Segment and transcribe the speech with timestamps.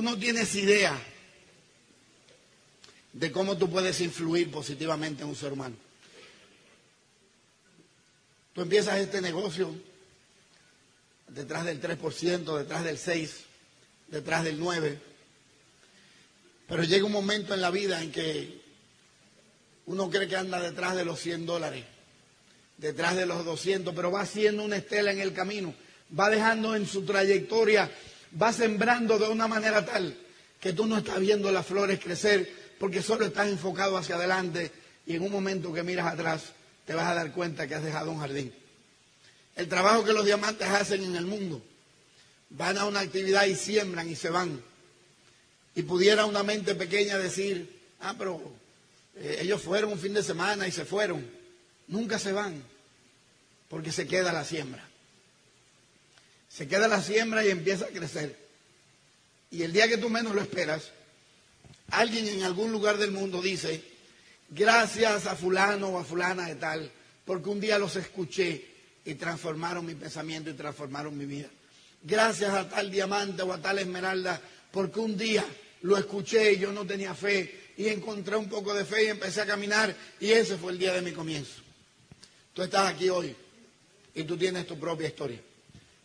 [0.00, 0.98] Tú no tienes idea
[3.12, 5.76] de cómo tú puedes influir positivamente en un ser humano.
[8.54, 9.74] Tú empiezas este negocio
[11.28, 13.30] detrás del 3%, detrás del 6%,
[14.08, 14.98] detrás del 9%,
[16.66, 18.58] pero llega un momento en la vida en que
[19.84, 21.84] uno cree que anda detrás de los 100 dólares,
[22.78, 25.74] detrás de los 200, pero va haciendo una estela en el camino,
[26.18, 27.90] va dejando en su trayectoria,
[28.40, 30.16] va sembrando de una manera tal
[30.60, 34.70] que tú no estás viendo las flores crecer porque solo estás enfocado hacia adelante
[35.06, 36.52] y en un momento que miras atrás
[36.86, 38.52] te vas a dar cuenta que has dejado un jardín.
[39.56, 41.62] El trabajo que los diamantes hacen en el mundo,
[42.50, 44.62] van a una actividad y siembran y se van.
[45.74, 48.40] Y pudiera una mente pequeña decir, ah, pero
[49.16, 51.24] eh, ellos fueron un fin de semana y se fueron.
[51.88, 52.62] Nunca se van,
[53.68, 54.89] porque se queda la siembra.
[56.50, 58.36] Se queda la siembra y empieza a crecer.
[59.50, 60.90] Y el día que tú menos lo esperas,
[61.90, 63.82] alguien en algún lugar del mundo dice,
[64.50, 66.90] gracias a fulano o a fulana de tal,
[67.24, 68.66] porque un día los escuché
[69.04, 71.48] y transformaron mi pensamiento y transformaron mi vida.
[72.02, 74.40] Gracias a tal diamante o a tal esmeralda,
[74.72, 75.44] porque un día
[75.82, 79.40] lo escuché y yo no tenía fe y encontré un poco de fe y empecé
[79.40, 81.62] a caminar y ese fue el día de mi comienzo.
[82.52, 83.34] Tú estás aquí hoy
[84.14, 85.40] y tú tienes tu propia historia.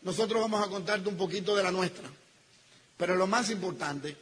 [0.06, 2.08] Nosotros vamos a contarte un poquito de la nuestra,
[2.96, 4.16] pero lo más importante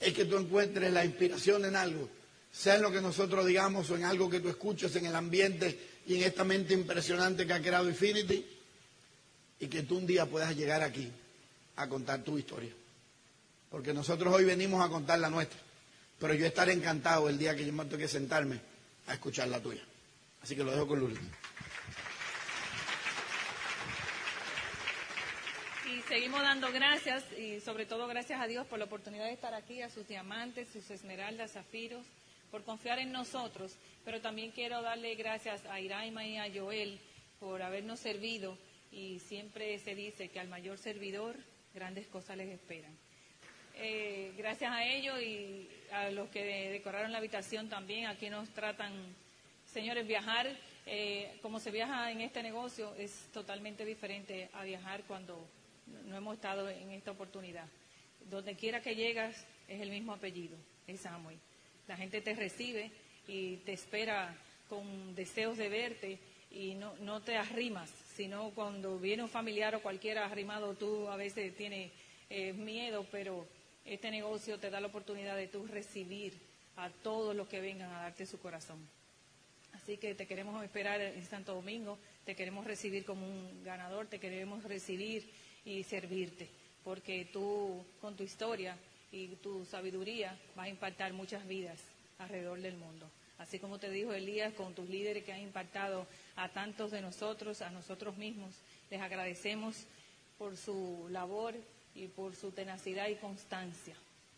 [0.00, 2.08] es que tú encuentres la inspiración en algo,
[2.50, 6.00] sea en lo que nosotros digamos o en algo que tú escuches en el ambiente
[6.06, 8.46] y en esta mente impresionante que ha creado Infinity,
[9.60, 11.12] y que tú un día puedas llegar aquí
[11.76, 12.72] a contar tu historia.
[13.70, 15.60] Porque nosotros hoy venimos a contar la nuestra,
[16.18, 18.58] pero yo estaré encantado el día que yo me toque sentarme
[19.06, 19.82] a escuchar la tuya.
[20.42, 21.18] Así que lo dejo con Luli.
[25.86, 29.54] Y seguimos dando gracias y sobre todo gracias a Dios por la oportunidad de estar
[29.54, 32.04] aquí, a sus diamantes, sus esmeraldas, zafiros,
[32.50, 33.76] por confiar en nosotros.
[34.04, 36.98] Pero también quiero darle gracias a Iraima y a Joel
[37.38, 38.58] por habernos servido
[38.90, 41.36] y siempre se dice que al mayor servidor
[41.74, 42.90] grandes cosas les esperan.
[43.76, 48.92] Eh, gracias a ellos y a los que decoraron la habitación también, aquí nos tratan,
[49.72, 50.48] señores, viajar,
[50.86, 55.46] eh, como se viaja en este negocio, es totalmente diferente a viajar cuando
[56.06, 57.66] no hemos estado en esta oportunidad.
[58.28, 60.56] Donde quiera que llegas es el mismo apellido,
[60.86, 61.38] es Amway.
[61.88, 62.90] La gente te recibe
[63.26, 64.36] y te espera
[64.68, 66.18] con deseos de verte
[66.50, 71.16] y no, no te arrimas, sino cuando viene un familiar o cualquiera arrimado, tú a
[71.16, 71.90] veces tienes
[72.28, 73.46] eh, miedo, pero
[73.84, 76.34] este negocio te da la oportunidad de tú recibir
[76.76, 78.78] a todos los que vengan a darte su corazón.
[79.72, 84.18] Así que te queremos esperar en Santo Domingo, te queremos recibir como un ganador, te
[84.18, 85.28] queremos recibir
[85.64, 86.48] y servirte,
[86.84, 88.76] porque tú con tu historia
[89.12, 91.78] y tu sabiduría vas a impactar muchas vidas
[92.18, 93.06] alrededor del mundo.
[93.38, 96.06] Así como te dijo Elías, con tus líderes que han impactado
[96.36, 98.54] a tantos de nosotros, a nosotros mismos,
[98.90, 99.76] les agradecemos
[100.38, 101.54] por su labor
[101.94, 103.94] y por su tenacidad y constancia,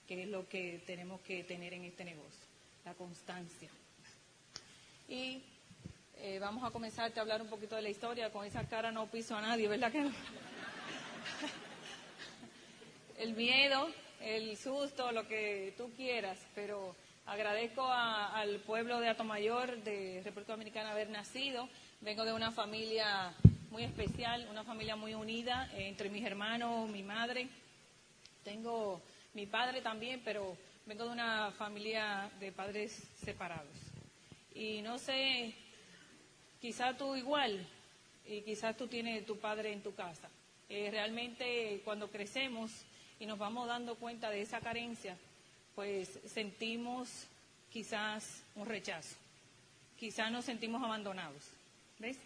[0.07, 2.47] que es lo que tenemos que tener en este negocio,
[2.85, 3.71] la constancia.
[5.09, 5.43] Y
[6.19, 8.31] eh, vamos a comenzar a hablar un poquito de la historia.
[8.31, 10.09] Con esa cara no piso a nadie, ¿verdad que?
[13.19, 13.89] El miedo,
[14.21, 16.95] el susto, lo que tú quieras, pero
[17.27, 21.69] agradezco al pueblo de Atomayor, de República Dominicana, haber nacido.
[22.01, 23.33] Vengo de una familia
[23.71, 27.49] muy especial, una familia muy unida eh, entre mis hermanos, mi madre.
[28.45, 29.01] Tengo
[29.35, 33.77] mi padre también, pero vengo de una familia de padres separados.
[34.55, 35.55] Y no sé,
[36.61, 37.67] quizás tú igual,
[38.27, 40.29] y quizás tú tienes tu padre en tu casa.
[40.75, 42.71] Eh, realmente cuando crecemos
[43.21, 45.19] y nos vamos dando cuenta de esa carencia,
[45.75, 47.27] pues sentimos
[47.71, 49.15] quizás un rechazo,
[49.99, 51.43] quizás nos sentimos abandonados,
[51.99, 52.17] ¿ves?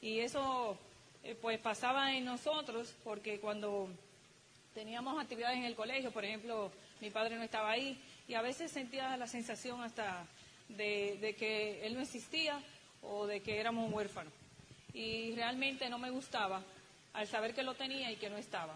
[0.00, 0.78] Y eso
[1.24, 3.88] eh, pues pasaba en nosotros porque cuando
[4.74, 6.70] teníamos actividades en el colegio, por ejemplo,
[7.00, 10.24] mi padre no estaba ahí, y a veces sentía la sensación hasta
[10.68, 12.62] de, que él no existía
[13.02, 14.32] o de que éramos huérfanos.
[14.94, 16.62] Y realmente no me gustaba
[17.12, 18.74] al saber que lo tenía y que no estaba,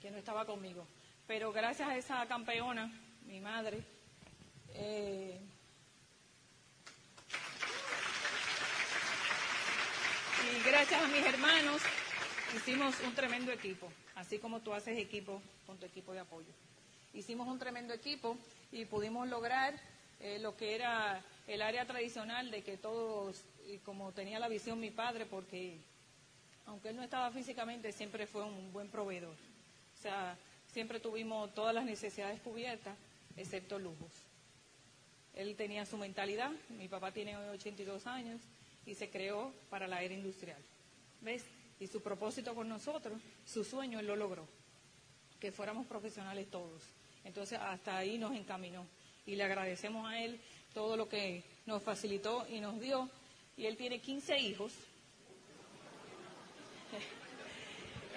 [0.00, 0.86] que no estaba conmigo.
[1.26, 2.90] Pero gracias a esa campeona,
[3.26, 3.82] mi madre,
[4.74, 5.38] eh,
[10.42, 11.82] y gracias a mis hermanos,
[12.56, 16.52] hicimos un tremendo equipo, así como tú haces equipo con tu equipo de apoyo.
[17.12, 18.36] Hicimos un tremendo equipo
[18.72, 19.74] y pudimos lograr
[20.20, 24.78] eh, lo que era el área tradicional de que todos, y como tenía la visión
[24.78, 25.78] mi padre, porque
[26.70, 29.34] aunque él no estaba físicamente, siempre fue un buen proveedor.
[29.34, 30.38] O sea,
[30.72, 32.96] siempre tuvimos todas las necesidades cubiertas,
[33.36, 34.12] excepto lujos.
[35.34, 38.40] Él tenía su mentalidad, mi papá tiene hoy 82 años
[38.86, 40.62] y se creó para la era industrial.
[41.20, 41.44] ¿Ves?
[41.80, 44.46] Y su propósito con nosotros, su sueño, él lo logró.
[45.40, 46.82] Que fuéramos profesionales todos.
[47.24, 48.86] Entonces, hasta ahí nos encaminó.
[49.26, 50.40] Y le agradecemos a él
[50.72, 53.10] todo lo que nos facilitó y nos dio.
[53.56, 54.72] Y él tiene 15 hijos.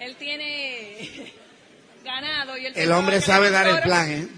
[0.00, 1.32] Él tiene
[2.04, 4.28] ganado y el hombre sabe dar el plan, ¿eh?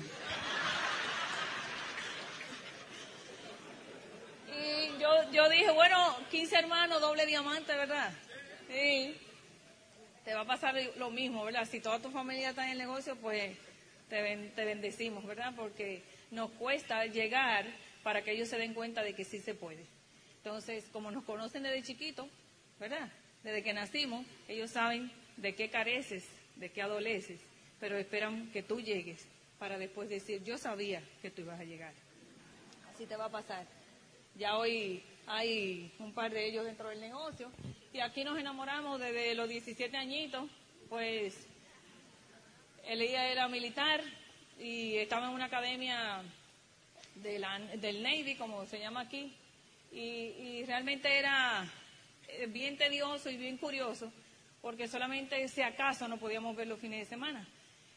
[4.48, 8.12] Y yo, yo dije, bueno, 15 hermanos, doble diamante, ¿verdad?
[8.68, 9.16] Sí.
[10.24, 11.68] Te va a pasar lo mismo, ¿verdad?
[11.70, 13.56] Si toda tu familia está en el negocio, pues
[14.08, 15.52] te, te bendecimos, ¿verdad?
[15.56, 17.66] Porque nos cuesta llegar
[18.02, 19.86] para que ellos se den cuenta de que sí se puede.
[20.38, 22.28] Entonces, como nos conocen desde chiquito,
[22.78, 23.08] ¿verdad?
[23.46, 26.24] Desde que nacimos, ellos saben de qué careces,
[26.56, 27.40] de qué adoleces,
[27.78, 29.24] pero esperan que tú llegues
[29.60, 31.92] para después decir, yo sabía que tú ibas a llegar.
[32.92, 33.64] Así te va a pasar.
[34.34, 37.52] Ya hoy hay un par de ellos dentro del negocio
[37.92, 40.50] y aquí nos enamoramos desde los 17 añitos,
[40.88, 41.46] pues
[42.84, 44.00] Elías era militar
[44.58, 46.20] y estaba en una academia
[47.14, 49.32] del Navy, como se llama aquí,
[49.92, 51.64] y, realmente era
[52.48, 54.12] bien tedioso y bien curioso,
[54.62, 57.46] porque solamente si acaso no podíamos ver los fines de semana.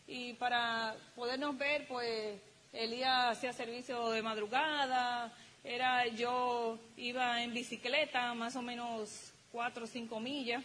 [0.07, 2.39] Y para podernos ver, pues
[2.73, 5.33] Elías hacía servicio de madrugada,
[5.63, 10.63] era yo iba en bicicleta más o menos cuatro o cinco millas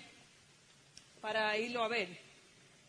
[1.21, 2.09] para irlo a ver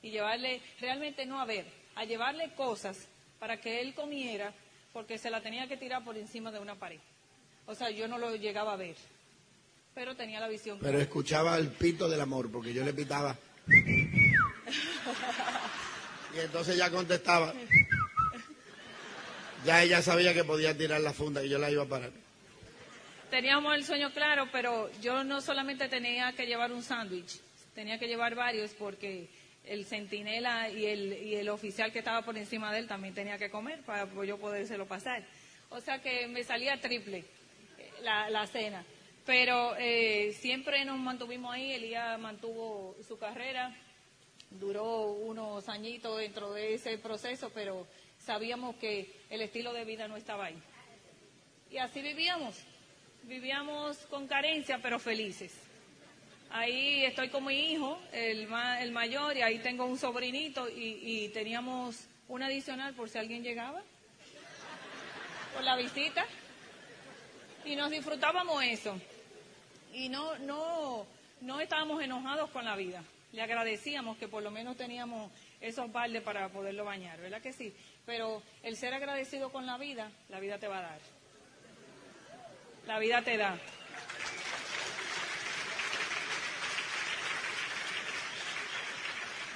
[0.01, 3.07] y llevarle, realmente no a ver, a llevarle cosas
[3.39, 4.53] para que él comiera
[4.93, 6.99] porque se la tenía que tirar por encima de una pared.
[7.65, 8.95] O sea, yo no lo llegaba a ver,
[9.95, 10.77] pero tenía la visión.
[10.81, 13.35] Pero escuchaba el pito del amor, porque yo le pitaba.
[13.67, 14.33] y
[16.39, 17.53] entonces ya contestaba.
[19.65, 22.11] Ya ella sabía que podía tirar la funda y yo la iba a parar.
[23.31, 27.39] Teníamos el sueño claro, pero yo no solamente tenía que llevar un sándwich,
[27.73, 29.27] tenía que llevar varios porque
[29.63, 33.39] el centinela y el, y el oficial que estaba por encima de él también tenía
[33.39, 35.23] que comer para yo podérselo pasar.
[35.69, 37.25] O sea que me salía triple
[37.79, 38.85] eh, la, la cena.
[39.25, 43.75] Pero eh, siempre nos mantuvimos ahí, Elías mantuvo su carrera,
[44.51, 47.87] duró unos añitos dentro de ese proceso, pero
[48.19, 50.61] sabíamos que el estilo de vida no estaba ahí.
[51.71, 52.55] Y así vivíamos,
[53.23, 55.53] vivíamos con carencia, pero felices.
[56.51, 58.47] Ahí estoy con mi hijo, el,
[58.79, 63.81] el mayor, y ahí tengo un sobrinito y, teníamos un adicional por si alguien llegaba,
[65.53, 66.25] por la visita.
[67.65, 68.95] Y nos disfrutábamos eso.
[69.95, 71.07] Y no, no,
[71.41, 73.03] no estábamos enojados con la vida.
[73.31, 77.73] Le agradecíamos que por lo menos teníamos esos baldes para poderlo bañar, ¿verdad que sí?
[78.05, 80.99] Pero el ser agradecido con la vida, la vida te va a dar.
[82.85, 83.57] La vida te da.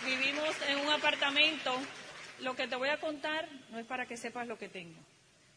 [0.06, 1.72] vivimos en un apartamento.
[2.42, 5.00] Lo que te voy a contar no es para que sepas lo que tengo,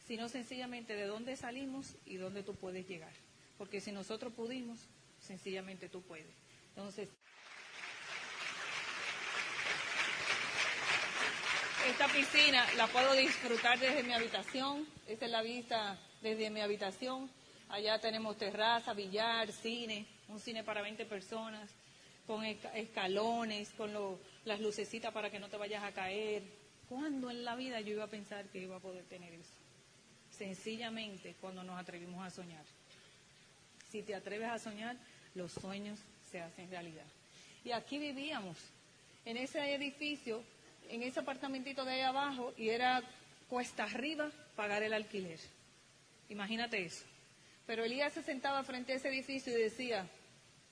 [0.07, 3.13] sino sencillamente de dónde salimos y dónde tú puedes llegar.
[3.63, 4.77] Porque si nosotros pudimos,
[5.21, 6.35] sencillamente tú puedes.
[6.71, 7.09] Entonces,
[11.89, 14.85] esta piscina la puedo disfrutar desde mi habitación.
[15.07, 17.31] Esta es la vista desde mi habitación.
[17.69, 21.71] Allá tenemos terraza, billar, cine, un cine para 20 personas
[22.27, 23.93] con escalones, con
[24.45, 26.43] las lucecitas para que no te vayas a caer.
[26.89, 29.55] ¿Cuándo en la vida yo iba a pensar que iba a poder tener eso?
[30.33, 32.65] Sencillamente cuando nos atrevimos a soñar.
[33.93, 34.97] Si te atreves a soñar,
[35.35, 35.99] los sueños
[36.31, 37.05] se hacen realidad.
[37.63, 38.57] Y aquí vivíamos,
[39.27, 40.43] en ese edificio,
[40.89, 43.03] en ese apartamentito de ahí abajo, y era
[43.51, 45.39] cuesta arriba pagar el alquiler.
[46.31, 47.05] Imagínate eso.
[47.67, 50.09] Pero Elías se sentaba frente a ese edificio y decía,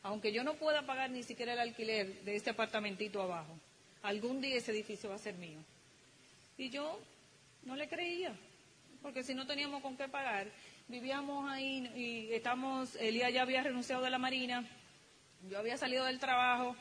[0.03, 3.55] aunque yo no pueda pagar ni siquiera el alquiler de este apartamentito abajo,
[4.01, 5.59] algún día ese edificio va a ser mío.
[6.57, 6.99] Y yo
[7.65, 8.35] no le creía,
[9.03, 10.47] porque si no teníamos con qué pagar,
[10.91, 14.69] vivíamos ahí y estamos, Elías ya había renunciado de la Marina,
[15.49, 16.77] yo había salido del trabajo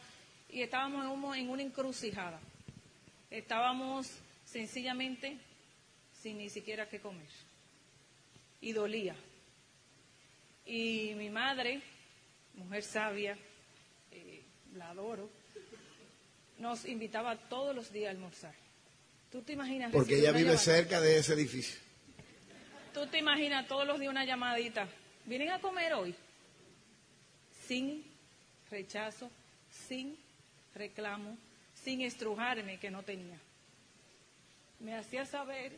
[0.50, 2.40] y estábamos en, en una encrucijada.
[3.30, 4.10] Estábamos
[4.46, 5.38] sencillamente
[6.22, 7.30] sin ni siquiera qué comer.
[8.62, 9.16] Y dolía.
[10.66, 11.82] Y mi madre,
[12.56, 13.38] mujer sabia,
[14.12, 14.42] eh,
[14.76, 15.30] la adoro,
[16.58, 18.56] nos invitaba todos los días a almorzar.
[19.32, 19.92] ¿Tú te imaginas?
[19.92, 21.89] Porque ella vive cerca de ese edificio.
[22.94, 24.88] ¿Tú te imaginas todos los días una llamadita?
[25.26, 26.16] ¿Vienen a comer hoy?
[27.68, 28.04] Sin
[28.72, 29.30] rechazo,
[29.70, 30.18] sin
[30.74, 31.38] reclamo,
[31.76, 33.38] sin estrujarme que no tenía.
[34.80, 35.78] Me hacía saber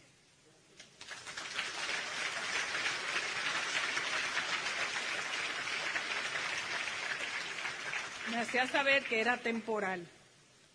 [8.30, 10.08] me hacía saber que era temporal,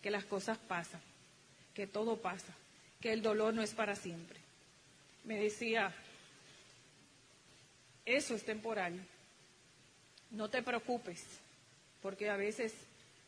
[0.03, 1.01] que las cosas pasan,
[1.73, 2.53] que todo pasa,
[3.01, 4.37] que el dolor no es para siempre.
[5.23, 5.93] Me decía,
[8.07, 8.99] eso es temporal,
[10.31, 11.23] no te preocupes,
[12.01, 12.73] porque a veces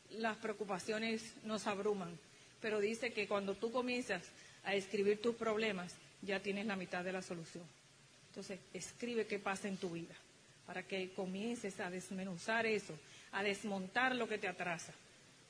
[0.09, 2.17] las preocupaciones nos abruman,
[2.59, 4.23] pero dice que cuando tú comienzas
[4.63, 5.93] a escribir tus problemas,
[6.23, 7.63] ya tienes la mitad de la solución.
[8.29, 10.15] Entonces, escribe qué pasa en tu vida,
[10.65, 12.97] para que comiences a desmenuzar eso
[13.31, 14.93] a desmontar lo que te atrasa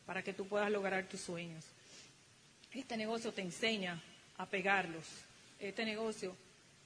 [0.05, 1.63] para que tú puedas lograr tus sueños.
[2.73, 4.01] Este negocio te enseña
[4.37, 5.05] a pegarlos.
[5.59, 6.35] Este negocio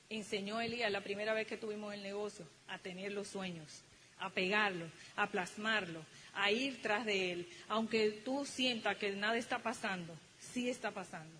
[0.09, 3.81] enseñó Elías la primera vez que tuvimos el negocio a tener los sueños,
[4.19, 7.49] a pegarlos, a plasmarlo, a ir tras de él.
[7.67, 11.35] Aunque tú sientas que nada está pasando, sí está pasando.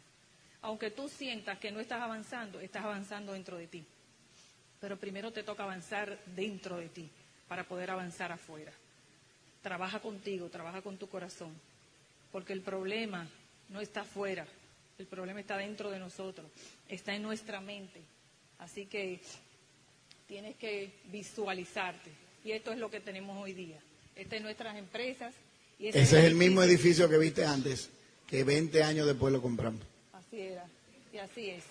[0.61, 3.85] Aunque tú sientas que no estás avanzando, estás avanzando dentro de ti.
[4.79, 7.09] Pero primero te toca avanzar dentro de ti
[7.47, 8.71] para poder avanzar afuera
[9.63, 11.55] trabaja contigo, trabaja con tu corazón,
[12.31, 13.25] porque el problema
[13.69, 14.45] no está afuera,
[14.99, 16.45] el problema está dentro de nosotros,
[16.87, 18.01] está en nuestra mente.
[18.63, 19.19] Así que
[20.25, 22.09] tienes que visualizarte.
[22.45, 23.77] Y esto es lo que tenemos hoy día.
[24.15, 25.35] Estas son nuestras empresas.
[25.77, 27.89] Y ese, es el mismo edificio que viste antes,
[28.25, 29.81] que 20 años después lo compramos.
[30.13, 30.65] Así era.
[31.11, 31.63] Y así es.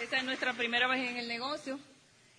[0.00, 1.80] Esta es nuestra primera vez en el negocio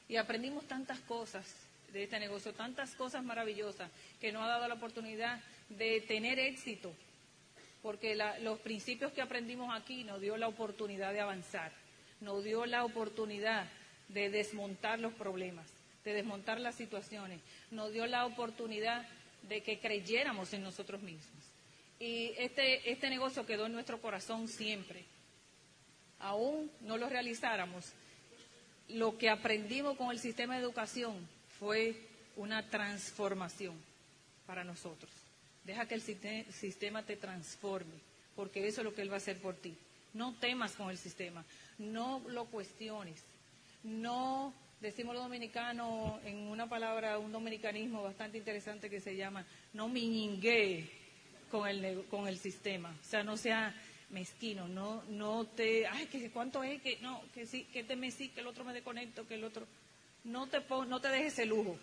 [0.08, 1.46] y aprendimos tantas cosas
[1.92, 3.90] de este negocio, tantas cosas maravillosas
[4.22, 6.94] que nos ha dado la oportunidad de tener éxito,
[7.82, 11.72] porque los principios que aprendimos aquí nos dio la oportunidad de avanzar,
[12.22, 13.68] nos dio la oportunidad
[14.10, 15.68] de desmontar los problemas,
[16.04, 19.08] de desmontar las situaciones, nos dio la oportunidad
[19.44, 21.44] de que creyéramos en nosotros mismos.
[22.00, 25.06] Y este, este negocio quedó en nuestro corazón siempre
[26.20, 27.94] aún no lo realizáramos,
[28.90, 31.16] lo que aprendimos con el sistema de educación
[31.60, 31.96] fue
[32.36, 33.76] una transformación
[34.46, 35.12] para nosotros.
[35.70, 37.94] Deja que el sistema te transforme,
[38.36, 39.76] porque eso es lo que Él va a hacer por ti.
[40.16, 41.46] No temas con el sistema,
[41.78, 43.22] no lo cuestiones,
[43.84, 49.88] no, decimos los dominicanos en una palabra, un dominicanismo bastante interesante que se llama, no
[49.88, 50.90] miñingue
[51.52, 53.72] con el, con el sistema, o sea, no sea
[54.10, 58.10] mezquino, no, no te, ay, que cuánto es, que no, que sí, que te me
[58.10, 59.68] sí, que el otro me desconecto, que el otro,
[60.24, 61.78] no te, no te dejes el lujo,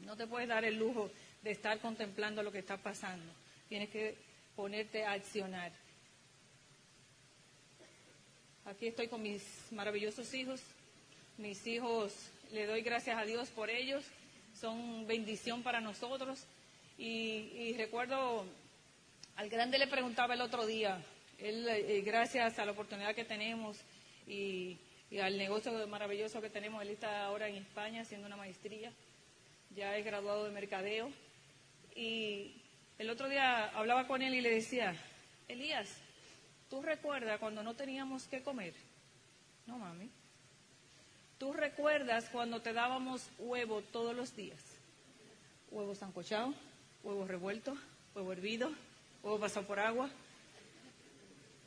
[0.00, 1.08] no te puedes dar el lujo
[1.42, 3.32] de estar contemplando lo que está pasando,
[3.68, 4.16] tienes que
[4.54, 5.72] ponerte a accionar.
[8.64, 10.60] Aquí estoy con mis maravillosos hijos,
[11.38, 12.12] mis hijos,
[12.52, 14.04] le doy gracias a Dios por ellos,
[14.60, 16.44] son bendición para nosotros.
[16.98, 18.44] Y, y recuerdo,
[19.36, 21.00] al grande le preguntaba el otro día,
[21.38, 23.76] él, eh, gracias a la oportunidad que tenemos
[24.26, 24.78] y,
[25.22, 28.90] al negocio maravilloso que tenemos, él está ahora en España haciendo una maestría,
[29.74, 31.10] ya es graduado de mercadeo.
[31.96, 32.54] Y
[32.98, 34.94] el otro día hablaba con él y le decía,
[35.48, 35.88] Elías,
[36.68, 38.74] ¿tú recuerdas cuando no teníamos que comer?
[39.66, 40.10] No, mami.
[41.38, 44.60] ¿Tú recuerdas cuando te dábamos huevo todos los días?
[45.70, 46.54] Huevo sancochado,
[47.02, 47.76] huevo revuelto,
[48.14, 48.70] huevo hervido,
[49.22, 50.10] huevo pasado por agua,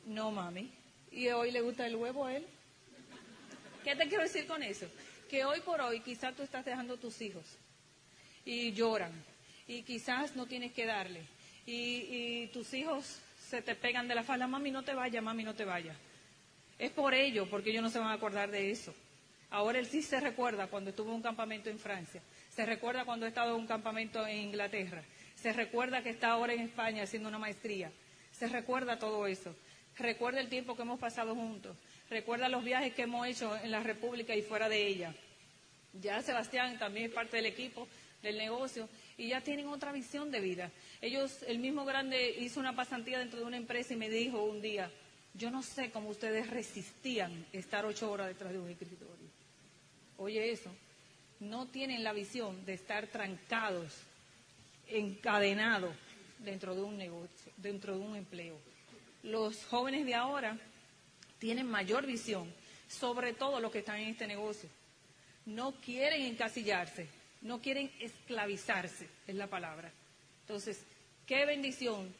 [0.06, 0.70] no, mami.
[1.12, 2.46] ¿Y hoy le gusta el huevo a él?
[3.84, 4.86] ¿Qué te quiero decir con eso?
[5.28, 7.44] Que hoy por hoy quizás tú estás dejando tus hijos
[8.44, 9.12] y lloran
[9.66, 11.22] y quizás no tienes que darle
[11.66, 15.54] y, tus hijos se te pegan de la falda, mami no te vaya, mami no
[15.54, 15.94] te vaya.
[16.78, 18.94] Es por ello, porque ellos no se van a acordar de eso.
[19.50, 22.22] Ahora él sí se recuerda cuando estuvo en un campamento en Francia,
[22.54, 25.02] se recuerda cuando ha estado en un campamento en Inglaterra,
[25.34, 27.90] se recuerda que está ahora en España haciendo una maestría,
[28.32, 29.54] se recuerda todo eso.
[29.98, 31.76] Recuerda el tiempo que hemos pasado juntos.
[32.08, 35.14] Recuerda los viajes que hemos hecho en la República y fuera de ella.
[35.92, 37.88] Ya Sebastián también es parte del equipo
[38.22, 38.88] del negocio
[39.20, 40.70] y ya tienen otra visión de vida.
[41.02, 44.62] Ellos, el mismo grande hizo una pasantía dentro de una empresa y me dijo un
[44.62, 44.90] día,
[45.34, 49.28] yo no sé cómo ustedes resistían estar ocho horas detrás de un escritorio.
[50.16, 50.70] Oye eso,
[51.38, 53.92] no tienen la visión de estar trancados,
[54.88, 55.94] encadenados
[56.38, 58.56] dentro de un negocio, dentro de un empleo.
[59.22, 60.56] Los jóvenes de ahora
[61.38, 62.50] tienen mayor visión,
[62.88, 64.70] sobre todo los que están en este negocio.
[65.44, 69.92] No quieren encasillarse, no quieren esclavizarse, es la palabra.
[70.42, 70.82] Entonces,
[71.26, 72.12] qué bendición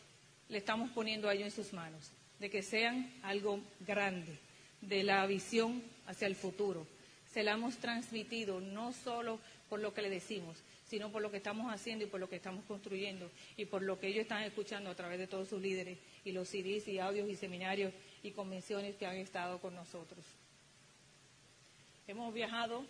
[0.48, 4.38] le estamos poniendo a ellos en sus manos, de que sean algo grande,
[4.80, 6.86] de la visión hacia el futuro.
[7.32, 10.56] Se la hemos transmitido no solo por lo que le decimos,
[10.90, 14.00] sino por lo que estamos haciendo y por lo que estamos construyendo y por lo
[14.00, 17.28] que ellos están escuchando a través de todos sus líderes y los CDs y audios
[17.28, 17.92] y seminarios
[18.24, 20.24] y convenciones que han estado con nosotros.
[22.08, 22.84] Hemos viajado,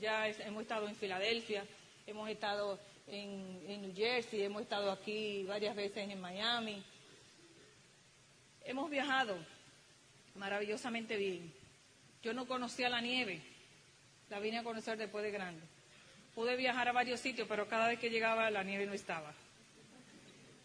[0.00, 1.64] ya hemos estado en Filadelfia,
[2.06, 6.82] hemos estado en, New Jersey, hemos estado aquí varias veces en Miami.
[8.64, 9.36] Hemos viajado
[10.34, 11.52] maravillosamente bien.
[12.22, 13.40] Yo no conocía la nieve,
[14.30, 15.62] la vine a conocer después de grande.
[16.34, 19.34] Pude viajar a varios sitios, pero cada vez que llegaba la nieve no estaba.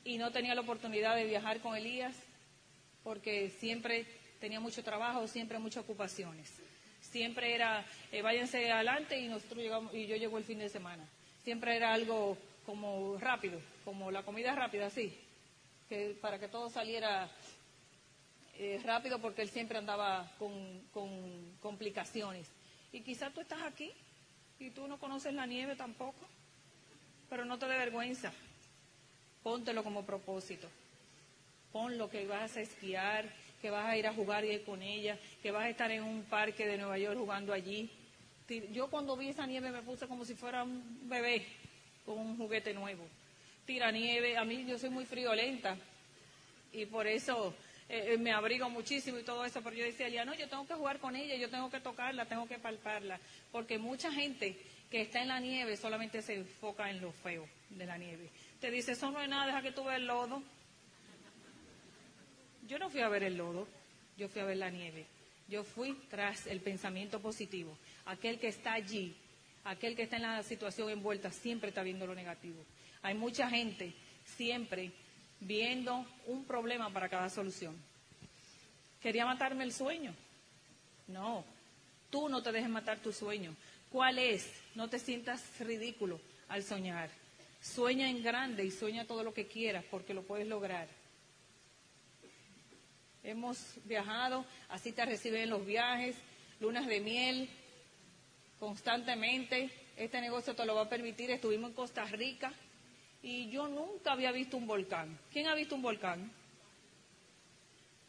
[0.03, 2.15] Y no tenía la oportunidad de viajar con Elías
[3.03, 4.05] porque siempre
[4.39, 6.53] tenía mucho trabajo, siempre muchas ocupaciones.
[7.11, 11.03] Siempre era, eh, váyanse adelante y nosotros llegamos, y yo llego el fin de semana.
[11.43, 15.17] Siempre era algo como rápido, como la comida rápida, sí,
[15.87, 17.29] que para que todo saliera
[18.59, 22.47] eh, rápido porque él siempre andaba con, con complicaciones.
[22.91, 23.91] Y quizás tú estás aquí
[24.59, 26.27] y tú no conoces la nieve tampoco,
[27.29, 28.33] pero no te dé vergüenza.
[29.43, 30.67] Póntelo como propósito.
[31.71, 35.51] Pon lo que vas a esquiar, que vas a ir a jugar con ella, que
[35.51, 37.89] vas a estar en un parque de Nueva York jugando allí.
[38.71, 41.45] Yo cuando vi esa nieve me puse como si fuera un bebé
[42.05, 43.05] con un juguete nuevo.
[43.65, 45.77] Tira nieve, a mí yo soy muy friolenta
[46.71, 47.53] y por eso
[47.89, 50.65] eh, eh, me abrigo muchísimo y todo eso, pero yo decía, ya no, yo tengo
[50.65, 53.19] que jugar con ella, yo tengo que tocarla, tengo que palparla,
[53.51, 54.57] porque mucha gente
[54.89, 58.29] que está en la nieve solamente se enfoca en lo feo de la nieve.
[58.59, 60.41] Te dice, eso no es nada, deja que tú veas el lodo.
[62.67, 63.67] Yo no fui a ver el lodo,
[64.17, 65.05] yo fui a ver la nieve.
[65.47, 67.77] Yo fui tras el pensamiento positivo.
[68.05, 69.15] Aquel que está allí,
[69.63, 72.61] aquel que está en la situación envuelta, siempre está viendo lo negativo.
[73.01, 73.93] Hay mucha gente
[74.25, 74.91] siempre
[75.39, 77.75] viendo un problema para cada solución.
[79.01, 80.13] Quería matarme el sueño.
[81.07, 81.45] No,
[82.09, 83.55] tú no te dejes matar tu sueño.
[83.89, 84.51] ¿Cuál es?
[84.75, 87.09] No te sientas ridículo al soñar.
[87.61, 90.87] Sueña en grande y sueña todo lo que quieras porque lo puedes lograr.
[93.27, 96.15] Hemos viajado, así te reciben los viajes,
[96.61, 97.49] lunas de miel,
[98.57, 99.69] constantemente.
[99.97, 101.29] Este negocio te lo va a permitir.
[101.31, 102.53] Estuvimos en Costa Rica
[103.21, 105.19] y yo nunca había visto un volcán.
[105.33, 106.31] ¿Quién ha visto un volcán?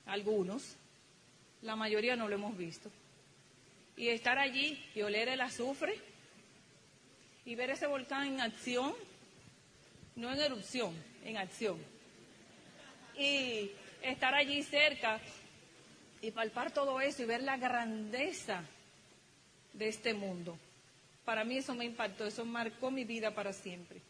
[0.07, 0.77] Algunos.
[1.63, 2.89] La mayoría no lo hemos visto.
[3.97, 5.99] Y estar allí y oler el azufre
[7.45, 8.95] y ver ese volcán en acción,
[10.15, 11.77] no en erupción, en acción.
[13.19, 13.73] Y
[14.03, 15.21] estar allí cerca
[16.21, 18.63] y palpar todo eso y ver la grandeza
[19.73, 20.59] de este mundo.
[21.25, 24.01] Para mí eso me impactó, eso marcó mi vida para siempre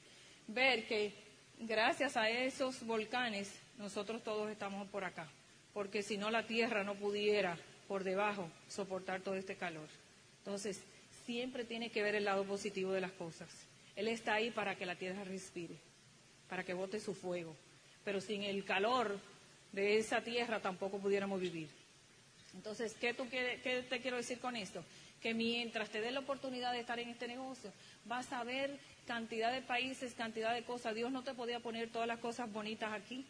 [0.48, 1.12] ver que
[1.60, 5.28] gracias a esos volcanes nosotros todos estamos por acá,
[5.72, 9.88] porque si no la tierra no pudiera por debajo soportar todo este calor.
[10.38, 10.80] Entonces,
[11.26, 13.48] siempre tiene que ver el lado positivo de las cosas.
[13.94, 15.74] Él está ahí para que la tierra respire,
[16.48, 17.54] para que bote su fuego,
[18.04, 19.20] pero sin el calor
[19.72, 21.68] de esa tierra tampoco pudiéramos vivir.
[22.54, 24.84] Entonces, ¿qué, te quiero decir con esto?
[25.22, 27.72] Que mientras te dé la oportunidad de estar en este negocio,
[28.04, 30.94] vas a ver cantidad de países, cantidad de cosas.
[30.94, 33.24] Dios no te podía poner todas las cosas bonitas aquí,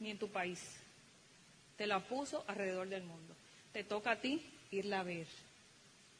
[0.00, 0.76] ni en tu país.
[1.76, 3.34] Te la puso alrededor del mundo.
[3.72, 5.26] Te toca a ti irla a ver.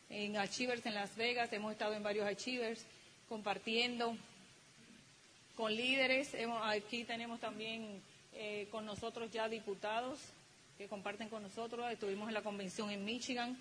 [0.09, 2.85] En Achievers en Las Vegas, hemos estado en varios Achievers
[3.29, 4.17] compartiendo
[5.57, 6.35] con líderes.
[6.65, 8.03] aquí tenemos también
[8.35, 10.19] eh, con nosotros ya diputados
[10.79, 11.91] que comparten con nosotros.
[11.91, 13.57] Estuvimos en la convención en Michigan,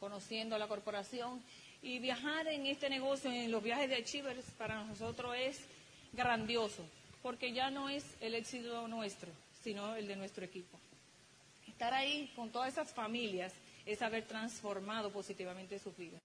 [0.00, 1.42] conociendo a la corporación.
[1.82, 5.60] Y viajar en este negocio, en los viajes de Achievers, para nosotros es
[6.12, 6.82] grandioso,
[7.22, 9.30] porque ya no es el éxito nuestro,
[9.62, 10.78] sino el de nuestro equipo.
[11.68, 13.52] Estar ahí con todas esas familias
[13.84, 16.18] es haber transformado positivamente su vida.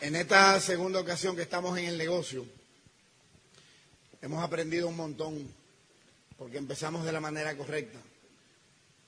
[0.00, 2.46] En esta segunda ocasión que estamos en el negocio,
[4.20, 5.48] hemos aprendido un montón,
[6.36, 7.98] porque empezamos de la manera correcta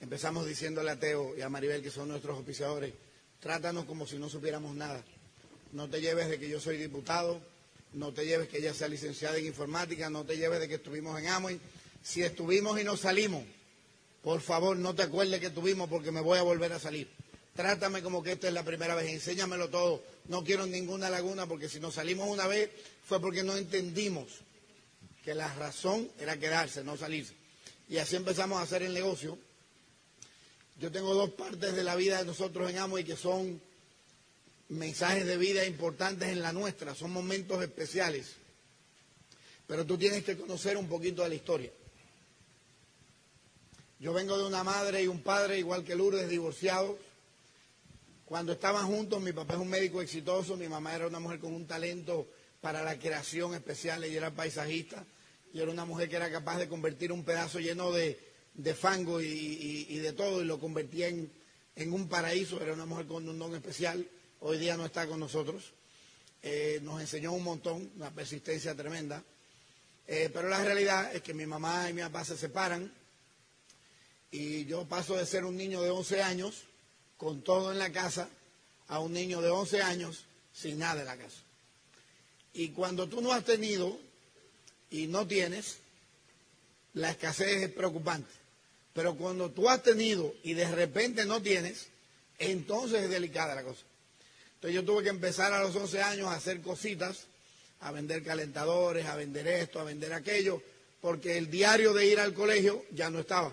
[0.01, 2.93] empezamos diciéndole a Teo y a Maribel, que son nuestros oficiadores,
[3.41, 5.03] trátanos como si no supiéramos nada.
[5.73, 7.41] No te lleves de que yo soy diputado,
[7.93, 11.19] no te lleves que ella sea licenciada en informática, no te lleves de que estuvimos
[11.21, 11.61] en Amway.
[12.03, 13.45] Si estuvimos y no salimos,
[14.23, 17.09] por favor no te acuerdes que estuvimos porque me voy a volver a salir.
[17.59, 20.01] Trátame como que esta es la primera vez, enséñamelo todo.
[20.29, 22.71] No quiero ninguna laguna porque si nos salimos una vez
[23.05, 24.29] fue porque no entendimos
[25.25, 27.35] que la razón era quedarse, no salirse.
[27.89, 29.37] Y así empezamos a hacer el negocio.
[30.79, 33.61] Yo tengo dos partes de la vida de nosotros en Amway que son
[34.69, 38.37] mensajes de vida importantes en la nuestra, son momentos especiales.
[39.67, 41.73] Pero tú tienes que conocer un poquito de la historia.
[43.99, 47.08] Yo vengo de una madre y un padre, igual que Lourdes, divorciados.
[48.29, 51.55] Cuando estaban juntos, mi papá es un médico exitoso, mi mamá era una mujer con
[51.55, 52.29] un talento
[52.61, 55.03] para la creación especial, ella era paisajista,
[55.55, 58.19] y era una mujer que era capaz de convertir un pedazo lleno de,
[58.75, 61.33] fango y, de todo, y lo convertía en,
[61.91, 64.07] un paraíso, era una mujer con un don especial,
[64.41, 65.73] hoy día no está con nosotros,
[66.43, 69.25] eh, nos enseñó un montón, una persistencia tremenda,
[70.07, 72.93] eh, pero la realidad es que mi mamá y mi papá se separan,
[74.31, 76.69] y yo paso de ser un niño de 11 años
[77.19, 78.29] con todo en la casa
[78.87, 81.43] a un niño de 11 años sin nada en la casa.
[82.55, 83.99] Y cuando tú no has tenido
[84.91, 85.77] y no tienes,
[86.95, 88.31] la escasez es preocupante.
[88.95, 91.89] Pero cuando tú has tenido y de repente no tienes,
[92.39, 93.83] entonces es delicada la cosa.
[94.55, 97.27] Entonces yo tuve que empezar a los 11 años a hacer cositas,
[97.81, 100.61] a vender calentadores, a vender esto, a vender aquello,
[101.01, 103.53] porque el diario de ir al colegio ya no estaba.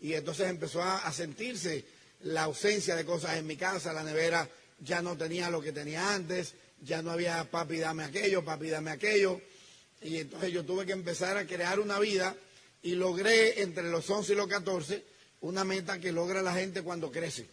[0.00, 1.84] Y entonces empezó a, a sentirse
[2.22, 4.48] la ausencia de cosas en mi casa, la nevera
[4.80, 8.90] ya no tenía lo que tenía antes, ya no había papi dame aquello, papi dame
[8.90, 9.40] aquello.
[10.02, 12.34] Y entonces yo tuve que empezar a crear una vida
[12.82, 15.04] y logré entre los 11 y los 14
[15.42, 17.46] una meta que logra la gente cuando crece.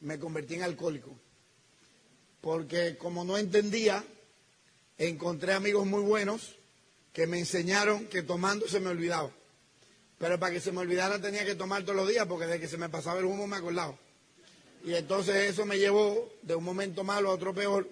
[0.00, 1.16] Me convertí en alcohólico.
[2.40, 4.04] Porque como no entendía,
[4.98, 6.56] encontré amigos muy buenos
[7.12, 9.30] que me enseñaron que tomando se me olvidaba.
[10.20, 12.68] Pero para que se me olvidara tenía que tomar todos los días porque de que
[12.68, 13.96] se me pasaba el humo me acordaba.
[14.84, 17.88] Y entonces eso me llevó de un momento malo a otro peor.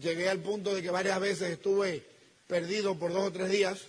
[0.00, 2.06] Llegué al punto de que varias veces estuve
[2.46, 3.80] perdido por dos o tres días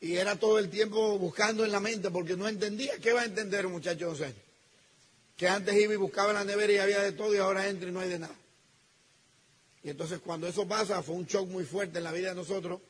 [0.00, 2.98] y era todo el tiempo buscando en la mente porque no entendía.
[2.98, 4.34] ¿Qué va a entender un muchacho de 12
[5.36, 7.88] Que antes iba y buscaba en la nevera y había de todo y ahora entra
[7.88, 8.34] y no hay de nada.
[9.84, 12.80] Y entonces cuando eso pasa fue un shock muy fuerte en la vida de nosotros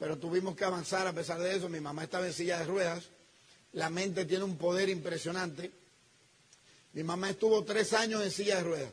[0.00, 1.68] pero tuvimos que avanzar a pesar de eso.
[1.68, 3.10] Mi mamá estaba en silla de ruedas,
[3.72, 5.70] la mente tiene un poder impresionante.
[6.94, 8.92] Mi mamá estuvo tres años en silla de ruedas.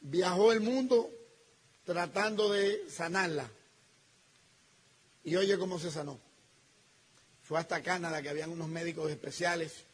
[0.00, 1.10] Viajó el mundo
[1.84, 3.50] tratando de sanarla.
[5.24, 6.18] Y oye cómo se sanó.
[7.42, 9.84] Fue hasta Canadá, que habían unos médicos especiales.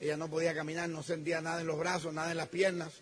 [0.00, 2.92] Ella no podía caminar, no sentía nada en los brazos, nada en las piernas.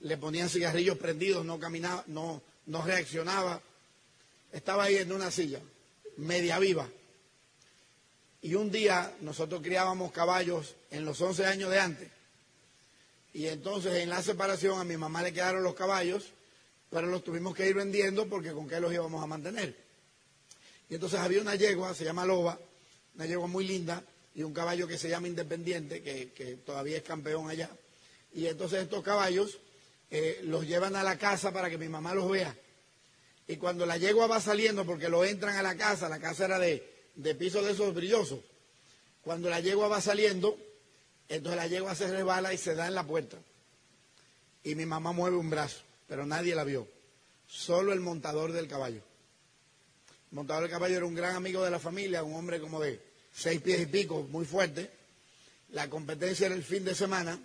[0.00, 3.62] Le ponían cigarrillos prendidos, no caminaba, no, no reaccionaba
[4.52, 5.60] estaba ahí en una silla,
[6.16, 6.88] media viva.
[8.42, 12.08] Y un día nosotros criábamos caballos en los 11 años de antes.
[13.32, 16.32] Y entonces en la separación a mi mamá le quedaron los caballos,
[16.88, 19.76] pero los tuvimos que ir vendiendo porque con qué los íbamos a mantener.
[20.88, 22.58] Y entonces había una yegua, se llama Loba,
[23.14, 24.02] una yegua muy linda,
[24.34, 27.70] y un caballo que se llama Independiente, que, todavía es campeón allá.
[28.32, 29.58] Y entonces estos caballos
[30.10, 32.56] eh, los llevan a la casa para que mi mamá los vea.
[33.50, 36.60] Y cuando la yegua va saliendo, porque lo entran a la casa, la casa era
[36.60, 36.84] de,
[37.36, 38.38] piso de esos brillosos,
[39.22, 40.56] cuando la yegua va saliendo,
[41.28, 43.38] entonces la yegua se resbala y se da en la puerta.
[44.62, 46.86] Y mi mamá mueve un brazo, pero nadie la vio.
[47.48, 49.02] Solo el montador del caballo.
[50.30, 53.00] El montador del caballo era un gran amigo de la familia, un hombre como de
[53.34, 54.92] seis pies y pico, muy fuerte.
[55.70, 57.36] La competencia era el fin de semana.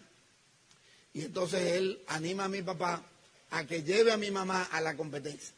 [1.14, 3.04] Y entonces él anima a mi papá
[3.50, 5.56] a que lleve a mi mamá a la competencia.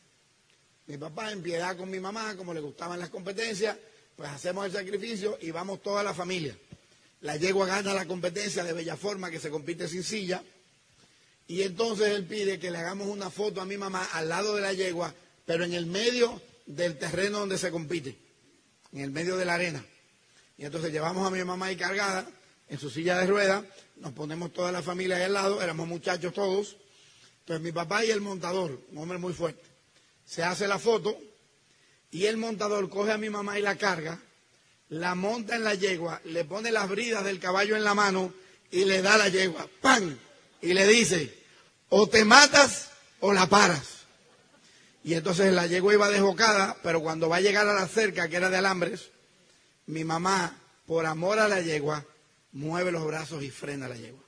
[0.87, 3.75] Mi papá, en piedad con mi mamá, como le gustaban las competencias,
[4.15, 6.57] pues hacemos el sacrificio y vamos toda la familia.
[7.21, 10.41] La yegua gana la competencia de bella forma que se compite sin silla.
[11.45, 14.61] Y entonces él pide que le hagamos una foto a mi mamá al lado de
[14.61, 15.13] la yegua,
[15.45, 18.17] pero en el medio del terreno donde se compite,
[18.93, 19.85] en el medio de la arena.
[20.57, 22.29] Y entonces llevamos a mi mamá ahí cargada
[22.69, 23.65] en su silla de ruedas,
[23.97, 26.77] nos ponemos toda la familia ahí al lado, éramos muchachos todos.
[27.39, 29.66] Entonces mi papá y el montador, un hombre muy fuerte
[30.27, 31.17] se hace la foto
[32.11, 34.19] y el montador coge a mi mamá y la carga,
[34.89, 38.33] la monta en la yegua, le pone las bridas del caballo en la mano
[38.69, 40.17] y le da la yegua, ¡pam!
[40.61, 41.33] Y le dice,
[41.89, 43.97] o te matas o la paras.
[45.03, 48.35] Y entonces la yegua iba desbocada, pero cuando va a llegar a la cerca, que
[48.35, 49.09] era de alambres,
[49.85, 52.05] mi mamá, por amor a la yegua,
[52.51, 54.23] mueve los brazos y frena la yegua.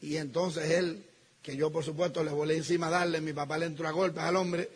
[0.00, 1.04] Y entonces él,
[1.42, 4.22] que yo por supuesto le volé encima a darle, mi papá le entró a golpes
[4.22, 4.68] al hombre,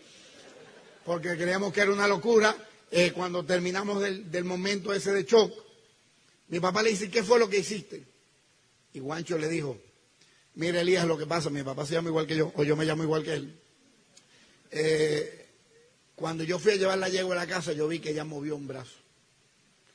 [1.04, 2.56] porque creíamos que era una locura.
[2.90, 5.52] Eh, cuando terminamos del, del, momento ese de shock,
[6.48, 8.04] mi papá le dice, ¿qué fue lo que hiciste?
[8.92, 9.76] Y Guancho le dijo,
[10.54, 12.84] mire Elías, lo que pasa, mi papá se llama igual que yo, o yo me
[12.84, 13.60] llamo igual que él.
[14.70, 15.46] Eh,
[16.14, 18.54] cuando yo fui a llevar la yegua a la casa, yo vi que ella movió
[18.54, 18.96] un brazo.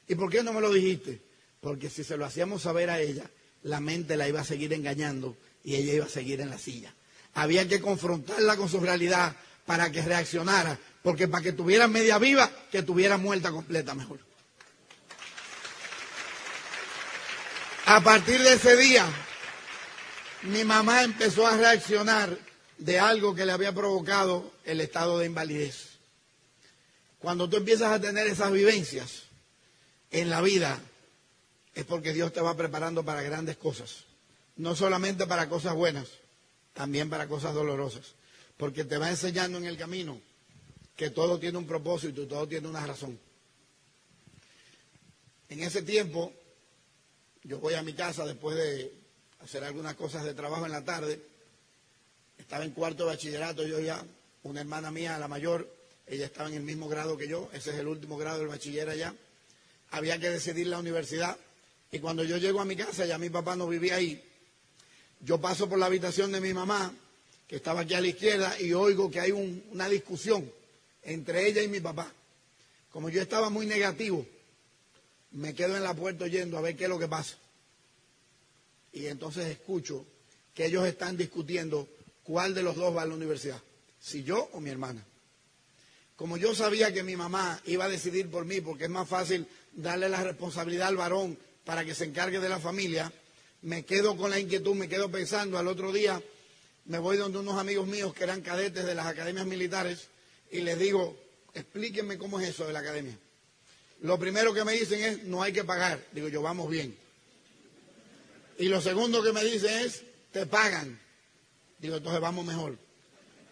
[0.07, 1.21] ¿Y por qué no me lo dijiste?
[1.61, 3.29] Porque si se lo hacíamos saber a ella,
[3.63, 5.37] la mente la iba a seguir engañando
[5.69, 6.91] y ella iba a seguir en la silla.
[7.35, 9.35] Había que confrontarla con su realidad
[9.67, 14.19] para que reaccionara, porque para que tuviera media viva, que tuviera muerta completa mejor.
[17.85, 19.05] A partir de ese día,
[20.41, 22.35] mi mamá empezó a reaccionar
[22.79, 25.99] de algo que le había provocado el estado de invalidez.
[27.19, 29.25] Cuando tú empiezas a tener esas vivencias
[30.09, 30.79] en la vida,
[31.75, 34.09] es porque Dios te va preparando para grandes cosas.
[34.59, 36.09] No solamente para cosas buenas,
[36.73, 38.15] también para cosas dolorosas.
[38.57, 40.19] Porque te va enseñando en el camino
[40.97, 43.17] que todo tiene un propósito y todo tiene una razón.
[45.47, 46.33] En ese tiempo,
[47.43, 48.93] yo voy a mi casa después de
[49.39, 51.21] hacer algunas cosas de trabajo en la tarde.
[52.37, 54.05] Estaba en cuarto de bachillerato, yo ya,
[54.43, 55.73] una hermana mía, la mayor,
[56.05, 58.89] ella estaba en el mismo grado que yo, ese es el último grado del bachiller
[58.89, 59.15] allá.
[59.91, 61.37] Había que decidir la universidad.
[61.93, 64.21] Y cuando yo llego a mi casa, ya mi papá no vivía ahí,
[65.19, 66.93] yo paso por la habitación de mi mamá,
[67.47, 70.49] que estaba aquí a la izquierda, y oigo que hay una discusión
[71.03, 72.11] entre ella y mi papá.
[72.91, 74.25] Como yo estaba muy negativo,
[75.31, 77.37] me quedo en la puerta oyendo a ver qué es lo que pasa.
[78.93, 80.05] Y entonces escucho
[80.53, 81.87] que ellos están discutiendo
[82.23, 83.61] cuál de los dos va a la universidad,
[83.99, 85.03] si yo o mi hermana.
[86.15, 89.47] Como yo sabía que mi mamá iba a decidir por mí, porque es más fácil
[89.73, 93.11] darle la responsabilidad al varón para que se encargue de la familia,
[93.61, 96.21] me quedo con la inquietud, me quedo pensando, al otro día
[96.85, 100.07] me voy donde unos amigos míos que eran cadetes de las academias militares
[100.51, 101.17] y les digo,
[101.53, 103.17] explíquenme cómo es eso de la academia.
[104.01, 106.03] Lo primero que me dicen es, no hay que pagar.
[106.13, 106.97] Digo yo, vamos bien.
[108.57, 110.99] Y lo segundo que me dicen es, te pagan.
[111.77, 112.77] Digo, entonces vamos mejor.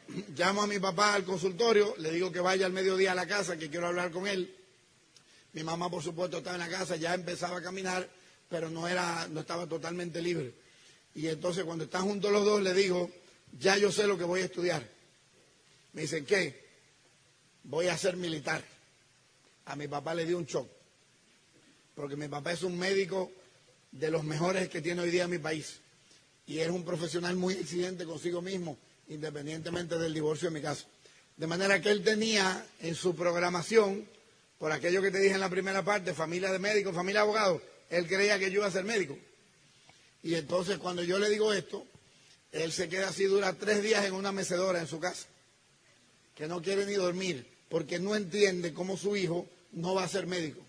[0.35, 3.57] Llamo a mi papá al consultorio, le digo que vaya al mediodía a la casa,
[3.57, 4.55] que quiero hablar con él.
[5.53, 8.07] Mi mamá, por supuesto, estaba en la casa, ya empezaba a caminar,
[8.49, 10.53] pero no, era, no estaba totalmente libre.
[11.15, 13.09] Y entonces cuando están juntos los dos, le digo,
[13.59, 14.87] ya yo sé lo que voy a estudiar.
[15.93, 16.67] Me dicen, ¿qué?
[17.63, 18.63] Voy a ser militar
[19.67, 20.67] a mi papá le dio un shock,
[21.93, 23.31] porque mi papá es un médico
[23.91, 25.79] de los mejores que tiene hoy día mi país
[26.45, 28.77] y es un profesional muy exigente consigo mismo,
[29.09, 30.85] independientemente del divorcio en mi caso.
[31.35, 34.07] De manera que él tenía en su programación,
[34.57, 37.61] por aquello que te dije en la primera parte, familia de médicos, familia de abogados,
[37.89, 39.17] él creía que yo iba a ser médico.
[40.23, 41.85] Y entonces cuando yo le digo esto,
[42.51, 45.27] él se queda así, dura tres días en una mecedora en su casa,
[46.35, 50.27] que no quiere ni dormir, porque no entiende cómo su hijo no va a ser
[50.27, 50.61] médico.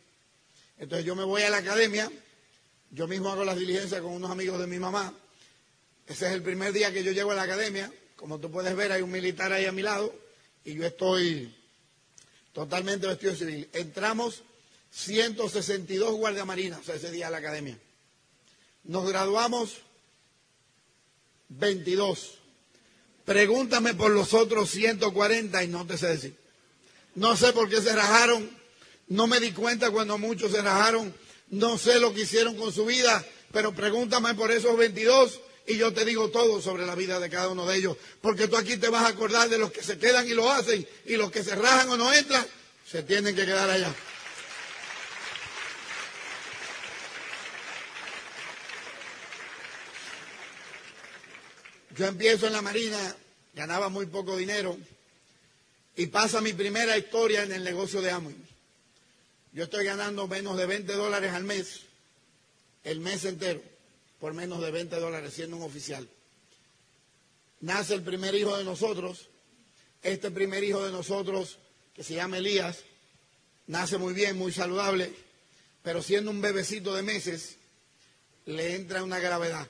[0.79, 2.11] Entonces yo me voy a la academia,
[2.91, 5.13] yo mismo hago las diligencias con unos amigos de mi mamá.
[6.07, 7.93] Ese es el primer día que yo llego a la academia.
[8.17, 10.15] Como tú puedes ver, hay un militar ahí a mi lado
[10.65, 11.55] y yo estoy
[12.53, 13.69] totalmente vestido civil.
[13.73, 14.43] Entramos
[14.91, 17.79] 162 guardiamarinas ese día a la academia.
[18.85, 19.79] Nos graduamos
[21.49, 22.39] 22.
[23.25, 26.37] Pregúntame por los otros 140 y no te sé decir.
[27.15, 28.49] No sé por qué se rajaron,
[29.09, 31.15] no me di cuenta cuando muchos se rajaron.
[31.51, 35.93] No sé lo que hicieron con su vida, pero pregúntame por esos 22 y yo
[35.93, 37.97] te digo todo sobre la vida de cada uno de ellos.
[38.21, 40.87] Porque tú aquí te vas a acordar de los que se quedan y lo hacen
[41.07, 42.47] y los que se rajan o no entran,
[42.91, 43.95] se tienen que quedar allá.
[51.99, 53.17] Yo empiezo en la Marina,
[53.55, 54.79] ganaba muy poco dinero
[55.97, 58.37] y pasa mi primera historia en el negocio de Amway.
[59.53, 61.81] Yo estoy ganando menos de 20 dólares al mes,
[62.85, 63.61] el mes entero,
[64.21, 66.09] por menos de 20 dólares siendo un oficial.
[67.63, 69.27] Nace el primer hijo de nosotros.
[70.01, 71.59] Este primer hijo de nosotros,
[71.95, 72.85] que se llama Elías,
[73.67, 75.13] nace muy bien, muy saludable,
[75.83, 77.57] pero siendo un bebecito de meses,
[78.47, 79.69] le entra una gravedad.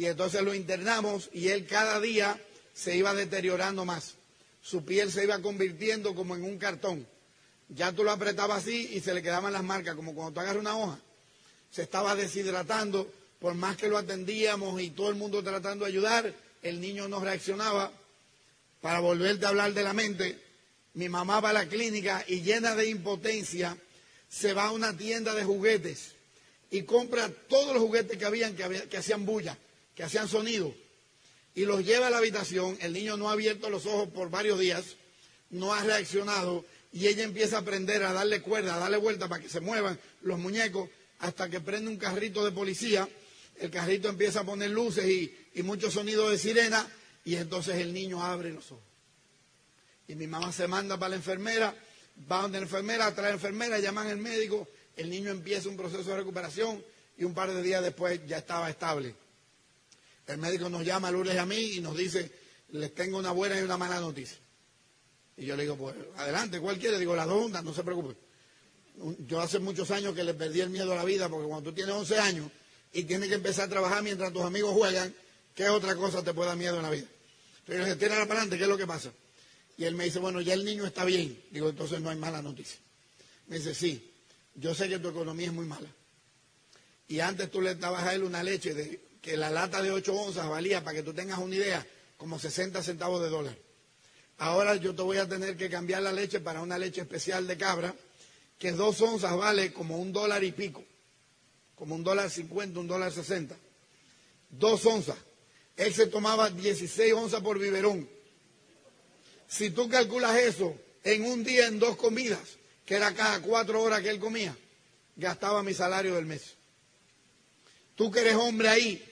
[0.00, 2.40] Y entonces lo internamos y él cada día
[2.74, 4.14] se iba deteriorando más.
[4.62, 7.06] Su piel se iba convirtiendo como en un cartón
[7.70, 10.60] ya tú lo apretabas así y se le quedaban las marcas, como cuando tú agarras
[10.60, 10.98] una hoja.
[11.70, 16.34] Se estaba deshidratando, por más que lo atendíamos y todo el mundo tratando de ayudar,
[16.62, 17.92] el niño no reaccionaba.
[18.80, 20.38] Para volverte a hablar de la mente,
[20.94, 23.76] mi mamá va a la clínica y llena de impotencia
[24.28, 26.12] se va a una tienda de juguetes
[26.70, 29.56] y compra todos los juguetes que habían que, que hacían bulla,
[29.94, 30.74] que hacían sonido,
[31.54, 32.78] y los lleva a la habitación.
[32.80, 34.96] El niño no ha abierto los ojos por varios días,
[35.50, 39.42] no ha reaccionado, y ella empieza a aprender a darle cuerda, a darle vuelta para
[39.42, 43.08] que se muevan los muñecos, hasta que prende un carrito de policía.
[43.58, 46.88] El carrito empieza a poner luces y, y muchos sonidos de sirena,
[47.24, 48.84] y entonces el niño abre los ojos.
[50.08, 51.74] Y mi mamá se manda para la enfermera,
[52.30, 56.10] va donde la enfermera, trae la enfermera, llaman al médico, el niño empieza un proceso
[56.10, 56.82] de recuperación
[57.16, 59.14] y un par de días después ya estaba estable.
[60.26, 62.30] El médico nos llama a Lourdes a mí y nos dice,
[62.70, 64.38] les tengo una buena y una mala noticia.
[65.36, 66.98] Y yo le digo, pues adelante, ¿cuál quiere?
[66.98, 68.16] Digo, la dos no se preocupe.
[69.26, 71.74] Yo hace muchos años que le perdí el miedo a la vida, porque cuando tú
[71.74, 72.50] tienes 11 años
[72.92, 75.14] y tienes que empezar a trabajar mientras tus amigos juegan,
[75.54, 77.06] ¿qué otra cosa te puede dar miedo en la vida?
[77.64, 79.10] Pero le tiene para adelante, ¿qué es lo que pasa?
[79.78, 81.42] Y él me dice, bueno, ya el niño está bien.
[81.50, 82.78] Digo, entonces no hay mala noticia.
[83.46, 84.12] Me dice, sí,
[84.54, 85.88] yo sé que tu economía es muy mala.
[87.08, 90.14] Y antes tú le dabas a él una leche de que la lata de 8
[90.14, 93.56] onzas valía, para que tú tengas una idea, como 60 centavos de dólar.
[94.38, 97.58] Ahora yo te voy a tener que cambiar la leche para una leche especial de
[97.58, 97.94] cabra,
[98.58, 100.84] que dos onzas vale como un dólar y pico,
[101.74, 103.56] como un dólar cincuenta, un dólar sesenta.
[104.48, 105.16] Dos onzas.
[105.76, 108.08] Él se tomaba 16 onzas por biberón.
[109.48, 114.02] Si tú calculas eso en un día, en dos comidas, que era cada cuatro horas
[114.02, 114.56] que él comía,
[115.16, 116.54] gastaba mi salario del mes.
[117.94, 119.09] Tú que eres hombre ahí,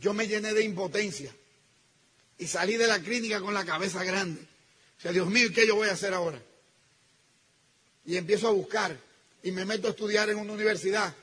[0.00, 1.34] yo me llené de impotencia
[2.38, 4.40] y salí de la clínica con la cabeza grande.
[4.98, 6.40] O sea, Dios mío, ¿qué yo voy a hacer ahora?
[8.04, 8.96] Y empiezo a buscar
[9.42, 11.14] y me meto a estudiar en una universidad.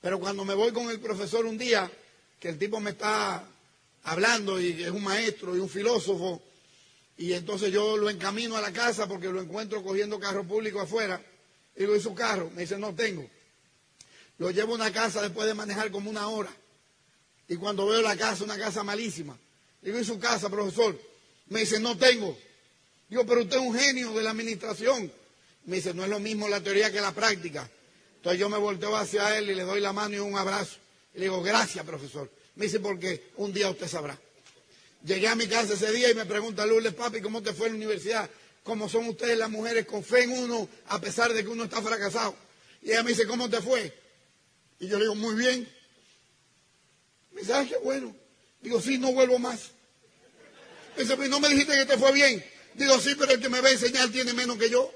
[0.00, 1.90] Pero cuando me voy con el profesor un día,
[2.38, 3.44] que el tipo me está
[4.04, 6.42] hablando y es un maestro y un filósofo,
[7.16, 11.20] y entonces yo lo encamino a la casa porque lo encuentro cogiendo carro público afuera,
[11.74, 12.50] y digo, ¿y su carro?
[12.54, 13.28] Me dice, no tengo.
[14.38, 16.54] Lo llevo a una casa después de manejar como una hora.
[17.48, 19.38] Y cuando veo la casa, una casa malísima.
[19.82, 20.98] Digo, ¿y su casa, profesor?
[21.48, 22.36] Me dice, no tengo.
[23.08, 25.12] Digo, pero usted es un genio de la administración.
[25.64, 27.70] Me dice, no es lo mismo la teoría que la práctica.
[28.16, 30.76] Entonces yo me volteo hacia él y le doy la mano y un abrazo.
[31.14, 32.30] Le digo, gracias, profesor.
[32.56, 34.18] Me dice, porque un día usted sabrá.
[35.04, 37.74] Llegué a mi casa ese día y me pregunta Lourdes, papi, ¿cómo te fue en
[37.74, 38.28] la universidad?
[38.64, 41.80] ¿Cómo son ustedes las mujeres con fe en uno a pesar de que uno está
[41.80, 42.34] fracasado?
[42.82, 43.92] Y ella me dice, ¿cómo te fue?
[44.80, 45.75] Y yo le digo, muy bien.
[47.36, 48.16] Me dice, qué bueno.
[48.62, 49.70] Digo, sí, no vuelvo más.
[50.96, 52.42] Me dice, pues no me dijiste que te fue bien.
[52.72, 54.90] Digo, sí, pero el que me va a enseñar tiene menos que yo.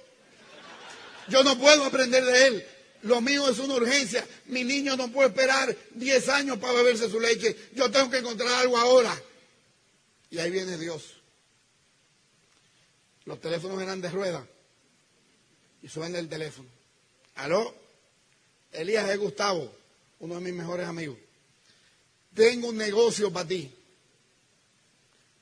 [1.28, 2.66] Yo no puedo aprender de él.
[3.02, 4.26] Lo mío es una urgencia.
[4.46, 7.54] Mi niño no puede esperar 10 años para beberse su leche.
[7.74, 9.14] Yo tengo que encontrar algo ahora.
[10.30, 11.16] Y ahí viene Dios.
[13.26, 14.46] Los teléfonos eran de rueda.
[15.82, 16.70] Y suena el teléfono.
[17.34, 17.74] ¿Aló?
[18.72, 19.70] Elías es Gustavo,
[20.20, 21.18] uno de mis mejores amigos.
[22.34, 23.70] Tengo un negocio para ti.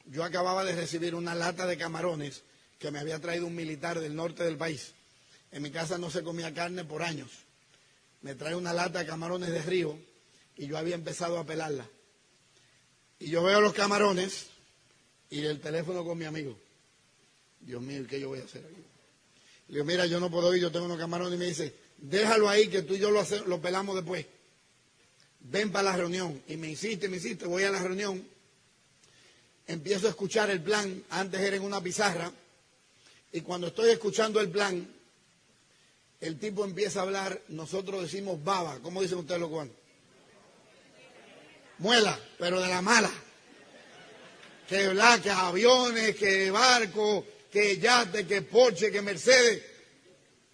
[0.07, 2.43] Yo acababa de recibir una lata de camarones
[2.79, 4.95] que me había traído un militar del norte del país.
[5.51, 7.31] En mi casa no se comía carne por años.
[8.23, 9.99] Me trae una lata de camarones de río
[10.57, 11.89] y yo había empezado a pelarla.
[13.19, 14.47] Y yo veo los camarones
[15.31, 16.59] y el teléfono con mi amigo.
[17.61, 18.83] Dios mío, ¿qué yo voy a hacer aquí?
[19.69, 21.35] Le digo, mira, yo no puedo ir, yo tengo unos camarones.
[21.35, 24.25] Y me dice, déjalo ahí que tú y yo lo, lo pelamos después.
[25.41, 26.43] Ven para la reunión.
[26.49, 28.27] Y me insiste, me insiste, voy a la reunión.
[29.67, 31.05] Empiezo a escuchar el plan.
[31.11, 32.33] Antes era en una pizarra.
[33.33, 34.89] Y cuando estoy escuchando el plan,
[36.21, 38.79] el tipo empieza a hablar, nosotros decimos baba.
[38.81, 39.75] ¿Cómo dicen ustedes lo cuando?
[41.79, 43.11] Muela, pero de la mala
[44.69, 49.63] que, que aviones, que barcos, que yates, que Porsche, que Mercedes.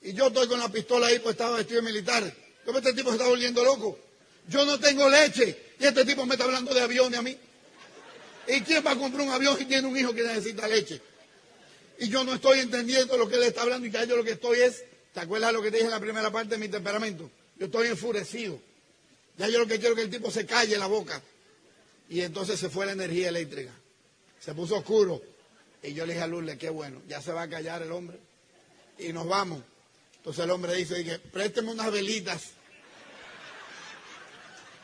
[0.02, 2.32] Y yo estoy con la pistola ahí, pues estaba vestido de militar.
[2.64, 3.98] ¿Cómo este tipo se está volviendo loco?
[4.48, 7.36] Yo no tengo leche y este tipo me está hablando de aviones a mí.
[8.46, 11.00] ¿Y quién va a comprar un avión y tiene un hijo que necesita leche?
[11.98, 14.32] Y yo no estoy entendiendo lo que él está hablando y que yo lo que
[14.32, 17.30] estoy es, ¿te acuerdas lo que te dije en la primera parte de mi temperamento?
[17.56, 18.60] Yo estoy enfurecido.
[19.38, 21.22] Ya yo lo que quiero es que el tipo se calle la boca.
[22.08, 23.72] Y entonces se fue la energía eléctrica.
[24.40, 25.22] Se puso oscuro.
[25.82, 28.18] Y yo le dije a Lourdes, qué bueno, ya se va a callar el hombre.
[28.98, 29.62] Y nos vamos.
[30.16, 32.50] Entonces el hombre dice, dije, présteme unas velitas.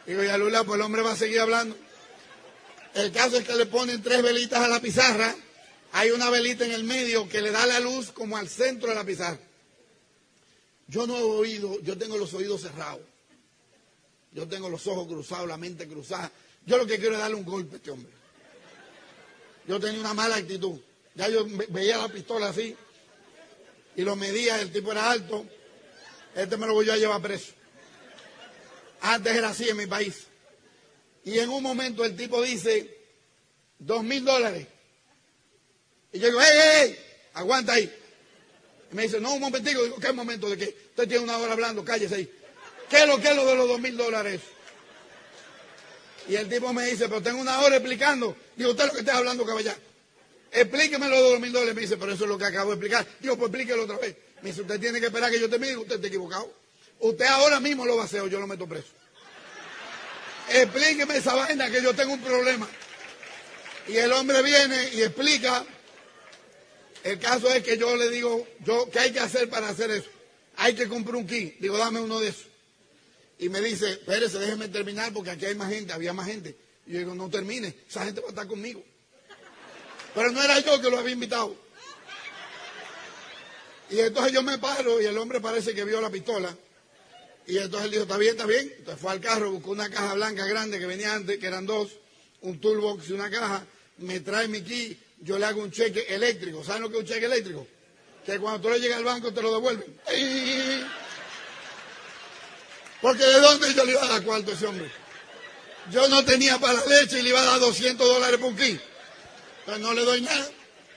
[0.07, 1.77] Digo, ya Lourdes, pues el hombre va a seguir hablando.
[2.95, 5.35] El caso es que le ponen tres velitas a la pizarra.
[5.93, 8.95] Hay una velita en el medio que le da la luz como al centro de
[8.95, 9.39] la pizarra.
[10.89, 13.03] Yo no he oído, yo tengo los oídos cerrados.
[14.33, 16.31] Yo tengo los ojos cruzados, la mente cruzada.
[16.67, 18.13] Yo lo que quiero es darle un golpe a este hombre.
[19.67, 20.79] Yo tenía una mala actitud.
[21.15, 22.77] Ya yo veía la pistola así
[23.97, 25.45] y lo medía, el tipo era alto.
[26.35, 27.53] Este me lo voy a llevar preso.
[29.03, 30.27] Antes era así en mi país.
[31.25, 32.99] Y en un momento el tipo dice,
[33.79, 34.67] dos mil dólares.
[36.13, 36.99] Y yo digo, ¡hey, hey, hey!
[37.35, 37.93] Aguanta ahí.
[38.93, 39.83] Me dice, no, un momentico.
[39.85, 41.85] Digo, ¿qué momento de que usted tiene una hora hablando?
[41.85, 42.31] Cállese ahí.
[42.89, 44.41] ¿Qué es lo que es lo de los dos mil dólares?
[46.29, 48.37] Y el tipo me dice, pero tengo una hora explicando.
[48.57, 49.77] Digo, usted lo que está hablando, caballero.
[50.51, 51.75] Explíqueme los dos mil dólares.
[51.75, 53.07] Me dice, pero eso es lo que acabo de explicar.
[53.21, 54.17] Digo, pues explíquelo otra vez.
[54.43, 55.77] Me dice, usted tiene que esperar que yo termine.
[55.77, 56.53] Usted está equivocado.
[57.01, 58.89] Usted ahora mismo lo va a hacer o yo lo meto preso.
[60.49, 62.69] Explíqueme esa vaina que yo tengo un problema.
[63.89, 65.65] Y el hombre viene y explica.
[67.03, 70.11] El caso es que yo le digo, yo, ¿qué hay que hacer para hacer eso?
[70.57, 71.59] Hay que comprar un kit.
[71.59, 72.47] Digo, dame uno de esos.
[73.39, 76.55] Y me dice, espérese, déjeme terminar porque aquí hay más gente, había más gente.
[76.87, 78.85] Y yo digo, no termine, esa gente va a estar conmigo.
[80.15, 81.57] Pero no era yo que lo había invitado.
[83.89, 86.55] Y entonces yo me paro y el hombre parece que vio la pistola.
[87.51, 88.73] Y entonces él dijo, está bien, está bien.
[88.79, 91.91] Entonces fue al carro, buscó una caja blanca grande que venía antes, que eran dos,
[92.43, 93.67] un toolbox y una caja.
[93.99, 96.63] Me trae mi key, yo le hago un cheque eléctrico.
[96.63, 97.67] ¿Saben lo que es un cheque eléctrico?
[98.25, 100.01] Que cuando tú le llegas al banco te lo devuelven.
[103.03, 104.89] Porque de dónde yo le iba a dar cuarto a ese hombre.
[105.91, 108.57] Yo no tenía para la leche y le iba a dar 200 dólares por un
[108.57, 108.81] key.
[109.61, 110.49] Entonces no le doy nada,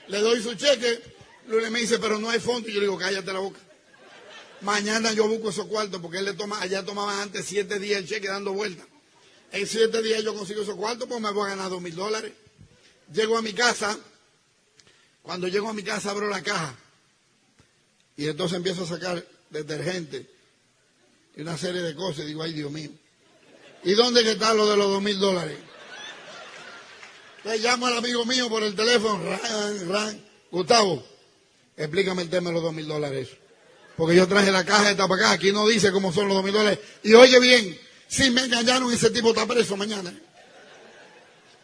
[0.06, 1.02] le doy su cheque.
[1.48, 2.68] Lunes me dice, pero no hay fondo.
[2.68, 3.58] Y yo le digo, cállate la boca.
[4.64, 8.08] Mañana yo busco esos cuartos porque él le toma, allá tomaba antes siete días el
[8.08, 8.86] cheque dando vueltas.
[9.52, 12.32] En siete días yo consigo esos cuartos, pues me voy a ganar dos mil dólares.
[13.12, 13.98] Llego a mi casa,
[15.22, 16.74] cuando llego a mi casa abro la caja
[18.16, 20.30] y entonces empiezo a sacar detergente
[21.36, 22.24] y una serie de cosas.
[22.24, 22.90] Digo, ay Dios mío,
[23.82, 25.58] ¿y dónde está lo de los dos mil dólares?
[27.44, 30.24] Le llamo al amigo mío por el teléfono, ran, ran.
[30.50, 31.04] Gustavo,
[31.76, 33.43] explícame el tema de los dos mil dólares.
[33.96, 36.52] Porque yo traje la caja de acá, aquí no dice cómo son los dos mil
[36.52, 36.78] dólares.
[37.02, 37.78] Y oye bien,
[38.08, 40.10] si me engañaron, ese tipo está preso mañana.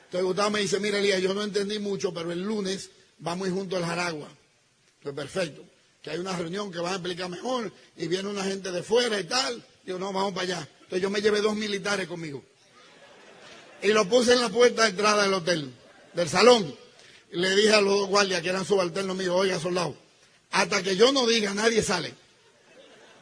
[0.05, 3.51] Entonces Gustavo me dice, mira Elías, yo no entendí mucho, pero el lunes vamos a
[3.53, 4.29] junto al Jaragua.
[5.03, 5.65] Pues perfecto.
[6.03, 9.21] Que hay una reunión que va a explicar mejor y viene una gente de fuera
[9.21, 9.65] y tal.
[9.85, 10.69] Digo, no, vamos para allá.
[10.83, 12.43] Entonces yo me llevé dos militares conmigo
[13.83, 15.73] y lo puse en la puerta de entrada del hotel,
[16.15, 16.75] del salón.
[17.33, 19.97] Y le dije a los guardias que eran subalternos míos, oiga, soldado,
[20.51, 22.15] hasta que yo no diga, nadie sale.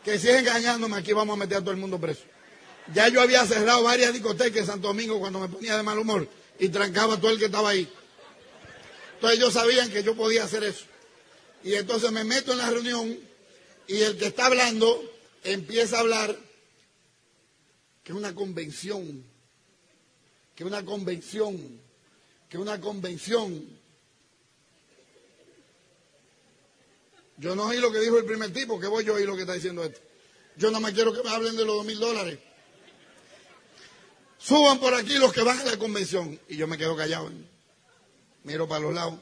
[0.04, 2.22] Que si es engañándome, aquí vamos a meter a todo el mundo preso.
[2.94, 6.28] Ya yo había cerrado varias discotecas en Santo Domingo cuando me ponía de mal humor
[6.58, 7.88] y trancaba a todo el que estaba ahí.
[9.14, 10.84] Entonces ellos sabían que yo podía hacer eso.
[11.62, 13.18] Y entonces me meto en la reunión
[13.86, 15.02] y el que está hablando
[15.44, 16.36] empieza a hablar
[18.02, 19.24] que es una convención
[20.58, 21.80] que una convención,
[22.48, 23.77] que una convención.
[27.39, 29.36] Yo no oí lo que dijo el primer tipo, que voy yo a oír lo
[29.36, 30.01] que está diciendo este.
[30.57, 32.39] Yo no me quiero que me hablen de los dos mil dólares.
[34.39, 36.39] Suban por aquí los que van a la convención.
[36.49, 37.30] Y yo me quedo callado.
[38.43, 39.20] Miro para los lados.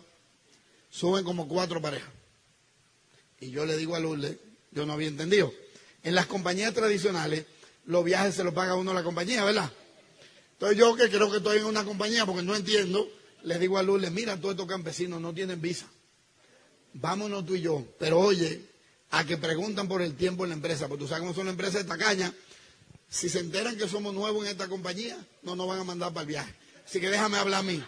[0.88, 2.08] Suben como cuatro parejas.
[3.38, 4.36] Y yo le digo a Lourdes,
[4.70, 5.52] yo no había entendido.
[6.02, 7.44] En las compañías tradicionales,
[7.84, 9.70] los viajes se los paga uno la compañía, ¿verdad?
[10.52, 13.06] Entonces yo que creo que estoy en una compañía porque no entiendo,
[13.42, 15.86] le digo a Lourdes, mira, todos estos campesinos no tienen visa.
[17.00, 17.84] Vámonos tú y yo.
[17.98, 18.62] Pero oye,
[19.10, 21.52] a que preguntan por el tiempo en la empresa, porque tú sabes cómo son las
[21.52, 22.32] empresas de tacaña,
[23.08, 26.22] si se enteran que somos nuevos en esta compañía, no nos van a mandar para
[26.22, 26.54] el viaje.
[26.84, 27.82] Así que déjame hablar a mí.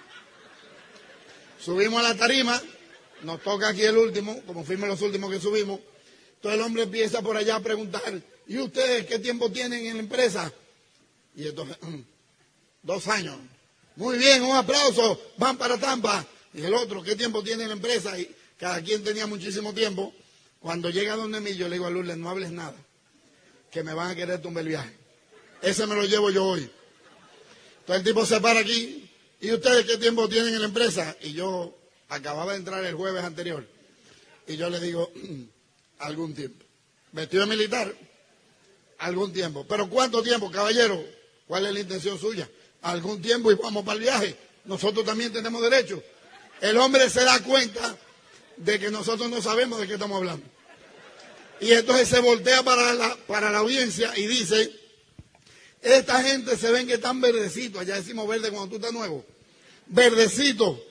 [1.60, 2.60] Subimos a la tarima,
[3.22, 5.80] nos toca aquí el último, como fuimos los últimos que subimos.
[6.36, 10.02] Entonces el hombre empieza por allá a preguntar, ¿y ustedes qué tiempo tienen en la
[10.02, 10.52] empresa?
[11.34, 11.76] Y entonces,
[12.82, 13.36] Dos años.
[13.96, 15.20] Muy bien, un aplauso.
[15.36, 16.24] Van para Tampa.
[16.54, 18.14] Y el otro, ¿qué tiempo tiene la empresa?
[18.58, 20.12] Cada quien tenía muchísimo tiempo.
[20.60, 22.74] Cuando llega donde mí, yo le digo a Lourdes, no hables nada.
[23.70, 24.92] Que me van a querer tumbar el viaje.
[25.62, 26.70] Ese me lo llevo yo hoy.
[27.80, 29.08] Entonces el tipo se para aquí.
[29.40, 31.16] ¿Y ustedes qué tiempo tienen en la empresa?
[31.22, 31.76] Y yo
[32.08, 33.66] acababa de entrar el jueves anterior.
[34.46, 35.12] Y yo le digo,
[36.00, 36.64] algún tiempo.
[37.12, 37.94] Vestido de militar,
[38.98, 39.64] algún tiempo.
[39.68, 41.02] ¿Pero cuánto tiempo, caballero?
[41.46, 42.48] ¿Cuál es la intención suya?
[42.82, 44.36] algún tiempo y vamos para el viaje.
[44.64, 46.02] Nosotros también tenemos derecho.
[46.60, 47.96] El hombre se da cuenta
[48.58, 50.44] de que nosotros no sabemos de qué estamos hablando.
[51.60, 54.70] Y entonces se voltea para la, para la audiencia y dice,
[55.82, 59.24] esta gente se ven que están verdecitos, allá decimos verde cuando tú estás nuevo,
[59.86, 60.82] verdecito.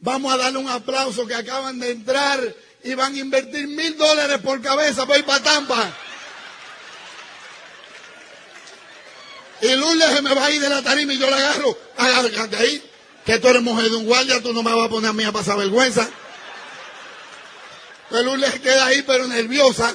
[0.00, 4.38] Vamos a darle un aplauso que acaban de entrar y van a invertir mil dólares
[4.38, 5.96] por cabeza para ir para Tampa.
[9.60, 11.76] Y Lourdes se me va a ir de la tarima y yo la agarro.
[11.96, 12.82] Agárrate ahí.
[13.26, 15.24] Que tú eres mujer de un guardia, tú no me vas a poner a mí
[15.24, 16.08] a pasar vergüenza.
[18.10, 19.94] Lourdes queda ahí, pero nerviosa.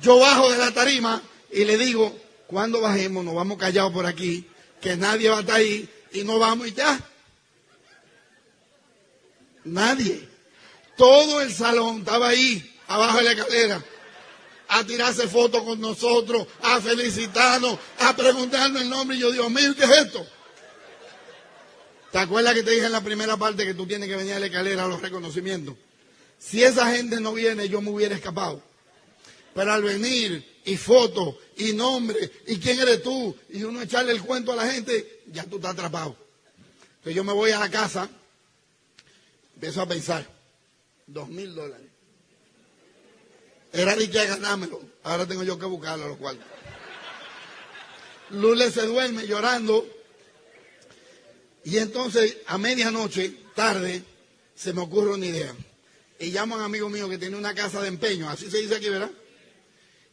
[0.00, 1.22] Yo bajo de la tarima
[1.52, 2.16] y le digo,
[2.46, 4.44] Cuando bajemos, nos vamos callados por aquí,
[4.80, 6.98] que nadie va a estar ahí y no vamos y ya.
[9.62, 10.28] Nadie.
[10.96, 13.84] Todo el salón estaba ahí, abajo de la escalera,
[14.66, 19.16] a tirarse fotos con nosotros, a felicitarnos, a preguntarnos el nombre.
[19.16, 20.26] Y yo, Dios mío, ¿qué es esto?
[22.10, 24.40] ¿Te acuerdas que te dije en la primera parte que tú tienes que venir a
[24.40, 25.76] la escalera a los reconocimientos?
[26.40, 28.62] Si esa gente no viene, yo me hubiera escapado.
[29.54, 34.22] Pero al venir, y fotos, y nombre, y quién eres tú, y uno echarle el
[34.22, 36.16] cuento a la gente, ya tú estás atrapado.
[36.88, 38.08] Entonces yo me voy a la casa,
[39.54, 40.26] empiezo a pensar,
[41.06, 41.86] dos mil dólares.
[43.72, 46.46] Era de que ganármelo, ahora tengo yo que buscarlo los cuartos.
[48.30, 49.86] Lule se duerme llorando,
[51.64, 54.02] y entonces a medianoche, tarde,
[54.54, 55.54] se me ocurre una idea.
[56.20, 58.76] Y llamo a un amigo mío que tiene una casa de empeño, así se dice
[58.76, 59.10] aquí, ¿verdad?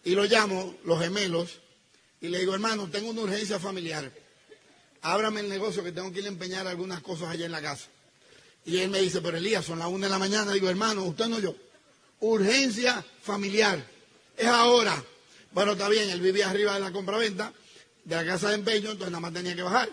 [0.05, 1.59] Y lo llamo, los gemelos,
[2.21, 4.09] y le digo, hermano, tengo una urgencia familiar.
[5.01, 7.87] Ábrame el negocio que tengo que ir a empeñar algunas cosas allá en la casa.
[8.65, 10.53] Y él me dice, pero Elías, son las una de la mañana.
[10.53, 11.55] Digo, hermano, usted no yo.
[12.21, 13.85] Urgencia familiar.
[14.37, 15.03] Es ahora.
[15.51, 17.53] Bueno, está bien, él vivía arriba de la compraventa,
[18.05, 19.89] de la casa de empeño, entonces nada más tenía que bajar.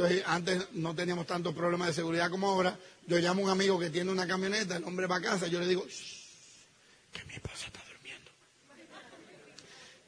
[0.00, 2.78] Entonces, antes no teníamos tantos problemas de seguridad como ahora.
[3.06, 5.60] Yo llamo a un amigo que tiene una camioneta, el hombre va a casa, yo
[5.60, 5.86] le digo,
[7.12, 7.80] que mi esposa está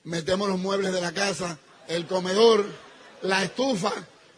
[0.04, 2.64] metemos los muebles de la casa, el comedor,
[3.22, 3.92] la estufa,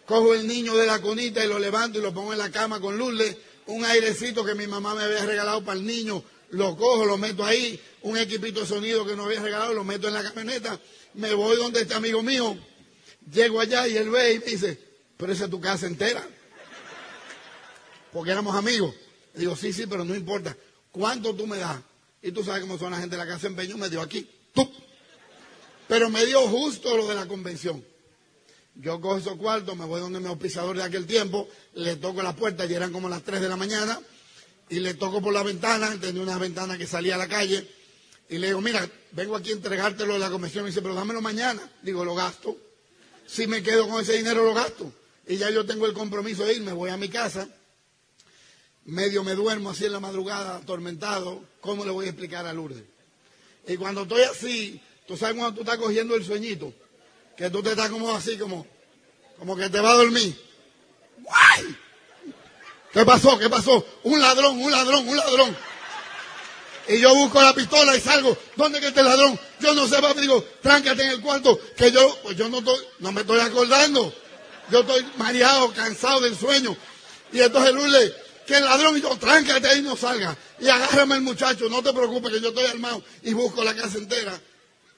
[0.06, 2.80] cojo el niño de la conita y lo levanto y lo pongo en la cama
[2.80, 3.36] con luces,
[3.66, 7.44] un airecito que mi mamá me había regalado para el niño, lo cojo, lo meto
[7.44, 10.78] ahí, un equipito de sonido que no había regalado, lo meto en la camioneta,
[11.14, 12.58] me voy donde este amigo mío,
[13.32, 14.93] llego allá y él ve y me dice,
[15.24, 16.22] pero esa es tu casa entera.
[18.12, 18.94] Porque éramos amigos.
[19.32, 20.54] digo, sí, sí, pero no importa.
[20.92, 21.80] ¿Cuánto tú me das?
[22.20, 24.28] Y tú sabes cómo son la gente de la casa empeño, me dio aquí.
[24.52, 24.70] ¡Tup!
[25.88, 27.82] Pero me dio justo lo de la convención.
[28.74, 32.36] Yo cojo esos cuartos, me voy donde mi auspiciador de aquel tiempo, le toco la
[32.36, 33.98] puerta, ya eran como las 3 de la mañana,
[34.68, 37.66] y le toco por la ventana, tenía una ventana que salía a la calle,
[38.28, 40.64] y le digo, mira, vengo aquí a entregártelo de la convención.
[40.64, 41.62] Me dice, pero dámelo mañana.
[41.80, 42.58] Digo, lo gasto.
[43.26, 44.92] Si me quedo con ese dinero, lo gasto.
[45.26, 47.48] Y ya yo tengo el compromiso de irme, voy a mi casa,
[48.84, 51.42] medio me duermo así en la madrugada, atormentado.
[51.60, 52.84] ¿Cómo le voy a explicar a Lourdes?
[53.66, 56.72] Y cuando estoy así, Tú sabes cuando tú estás cogiendo el sueñito,
[57.36, 58.66] que tú te estás como así, como,
[59.38, 60.34] como que te va a dormir.
[61.18, 61.76] ¡Guay!
[62.92, 63.38] ¿Qué pasó?
[63.38, 63.84] ¿Qué pasó?
[64.04, 65.56] Un ladrón, un ladrón, un ladrón.
[66.88, 68.36] Y yo busco la pistola y salgo.
[68.56, 69.38] ¿Dónde que está el ladrón?
[69.60, 70.20] Yo no sé, papi.
[70.20, 71.58] Digo, tráncate en el cuarto.
[71.76, 74.14] Que yo, pues yo no estoy, no me estoy acordando.
[74.70, 76.76] Yo estoy mareado, cansado del sueño.
[77.32, 78.12] Y entonces Luis
[78.46, 80.36] que el ladrón, y yo, tráncate ahí y no salga.
[80.60, 83.02] Y agárrame el muchacho, no te preocupes que yo estoy armado.
[83.22, 84.38] Y busco la casa entera.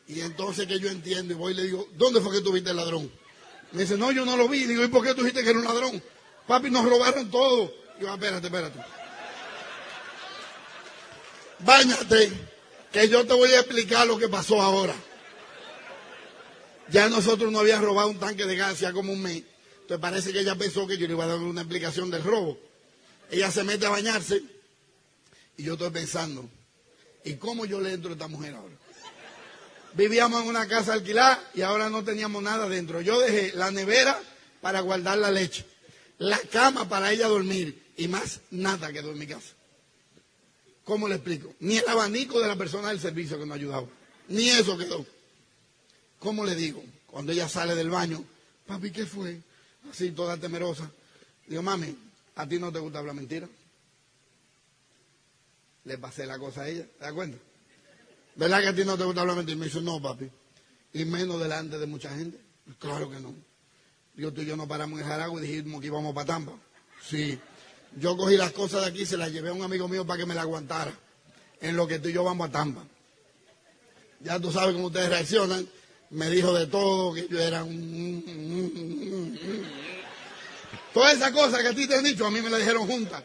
[0.08, 2.70] Y entonces que yo entiendo y voy y le digo, ¿dónde fue que tú viste
[2.70, 3.10] el ladrón?
[3.72, 4.64] Me dice, no, yo no lo vi.
[4.64, 6.02] Digo, ¿y por qué tú dijiste que era un ladrón?
[6.46, 7.72] Papi, nos robaron todo.
[7.98, 8.78] Digo, espérate, espérate.
[11.60, 12.32] Báñate,
[12.92, 14.94] que yo te voy a explicar lo que pasó ahora.
[16.88, 19.42] Ya nosotros no habíamos robado un tanque de gas ya como un mes.
[19.86, 22.58] Entonces parece que ella pensó que yo le iba a dar una explicación del robo.
[23.30, 24.42] Ella se mete a bañarse
[25.56, 26.48] y yo estoy pensando,
[27.24, 28.74] ¿y cómo yo le entro a esta mujer ahora?
[29.96, 33.00] vivíamos en una casa alquilada y ahora no teníamos nada dentro.
[33.00, 34.20] Yo dejé la nevera
[34.60, 35.64] para guardar la leche,
[36.18, 39.54] la cama para ella dormir y más nada quedó en mi casa.
[40.84, 41.54] ¿Cómo le explico?
[41.60, 43.86] Ni el abanico de la persona del servicio que nos ayudaba,
[44.28, 45.06] ni eso quedó.
[46.18, 46.82] ¿Cómo le digo?
[47.06, 48.24] Cuando ella sale del baño,
[48.66, 49.40] papi, ¿qué fue?
[49.90, 50.90] Así toda temerosa.
[51.46, 51.96] Digo, mami,
[52.34, 53.48] ¿a ti no te gusta hablar mentira?
[55.84, 57.38] Le pasé la cosa a ella, ¿te das cuenta?
[58.34, 59.56] ¿Verdad que a ti no te gusta hablar mentira?
[59.56, 60.28] Me dice, no, papi.
[60.92, 62.38] Y menos delante de mucha gente.
[62.78, 63.34] Claro que no.
[64.16, 66.52] Yo tú y yo nos paramos en Jaragua y dijimos que íbamos para Tampa.
[67.02, 67.38] Sí.
[67.96, 70.26] Yo cogí las cosas de aquí se las llevé a un amigo mío para que
[70.26, 70.92] me las aguantara.
[71.60, 72.84] En lo que tú y yo vamos a Tampa.
[74.20, 75.66] Ya tú sabes cómo ustedes reaccionan.
[76.10, 79.38] Me dijo de todo, que yo era un...
[80.94, 83.22] Todas esas cosas que a ti te han dicho, a mí me las dijeron juntas.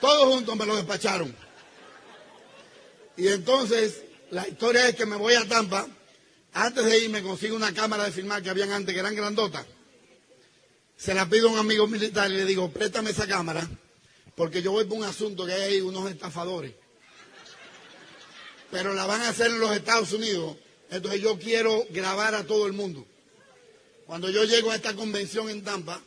[0.00, 1.34] Todos juntos me lo despacharon.
[3.16, 5.86] Y entonces, la historia es que me voy a Tampa.
[6.52, 9.66] Antes de ir me consigo una cámara de filmar que habían antes, que eran grandotas.
[10.96, 13.66] Se la pido a un amigo militar y le digo, préstame esa cámara,
[14.34, 16.74] porque yo voy por un asunto que hay unos estafadores.
[18.70, 20.56] Pero la van a hacer en los Estados Unidos.
[20.90, 23.06] Entonces yo quiero grabar a todo el mundo.
[24.06, 26.00] Cuando yo llego a esta convención en Tampa,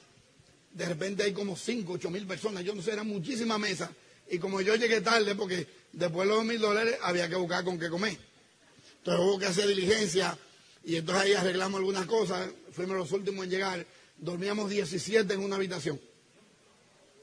[0.72, 2.64] de repente hay como 5, 8 mil personas.
[2.64, 3.90] Yo no sé, eran muchísimas mesas.
[4.30, 7.64] Y como yo llegué tarde, porque después de los dos mil dólares había que buscar
[7.64, 8.18] con qué comer.
[8.98, 10.38] Entonces hubo que hacer diligencia
[10.86, 13.86] Y entonces ahí arreglamos algunas cosas, fuimos los últimos en llegar,
[14.18, 16.00] dormíamos 17 en una habitación.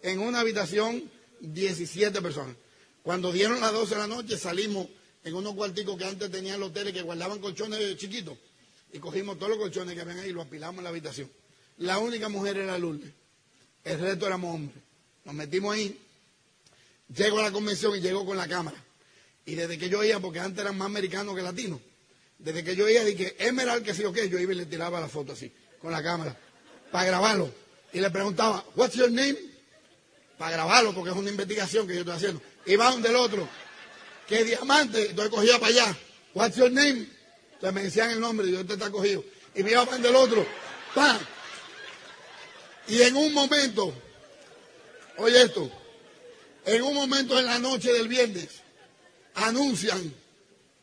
[0.03, 1.11] En una habitación,
[1.41, 2.57] 17 personas.
[3.03, 4.87] Cuando dieron las 12 de la noche salimos
[5.25, 8.37] en unos cuarticos que antes tenían los hoteles que guardaban colchones chiquitos
[8.93, 11.31] y cogimos todos los colchones que habían ahí y los apilamos en la habitación.
[11.79, 13.11] La única mujer era Lourdes,
[13.85, 14.83] el resto éramos hombres.
[15.25, 15.99] Nos metimos ahí,
[17.15, 18.83] llego a la convención y llego con la cámara.
[19.47, 21.81] Y desde que yo iba, porque antes eran más americanos que latinos,
[22.39, 25.01] desde que yo iba dije, Emerald, que sí o qué, yo iba y le tiraba
[25.01, 26.37] la foto así, con la cámara,
[26.91, 27.53] para grabarlo.
[27.93, 29.37] Y le preguntaba, what's your name?
[30.39, 32.43] Para grabarlo, porque es una investigación que yo estoy haciendo.
[32.65, 33.49] Y va donde el otro,
[34.31, 35.97] que diamante, entonces cogía para allá,
[36.35, 37.05] what's your name?
[37.55, 39.25] Entonces me decían el nombre yo, este está cogido.
[39.57, 40.47] Y me iba para el otro,
[40.95, 41.19] ¡pam!
[42.87, 43.93] Y en un momento,
[45.17, 45.69] oye esto,
[46.65, 48.49] en un momento en la noche del viernes,
[49.35, 50.15] anuncian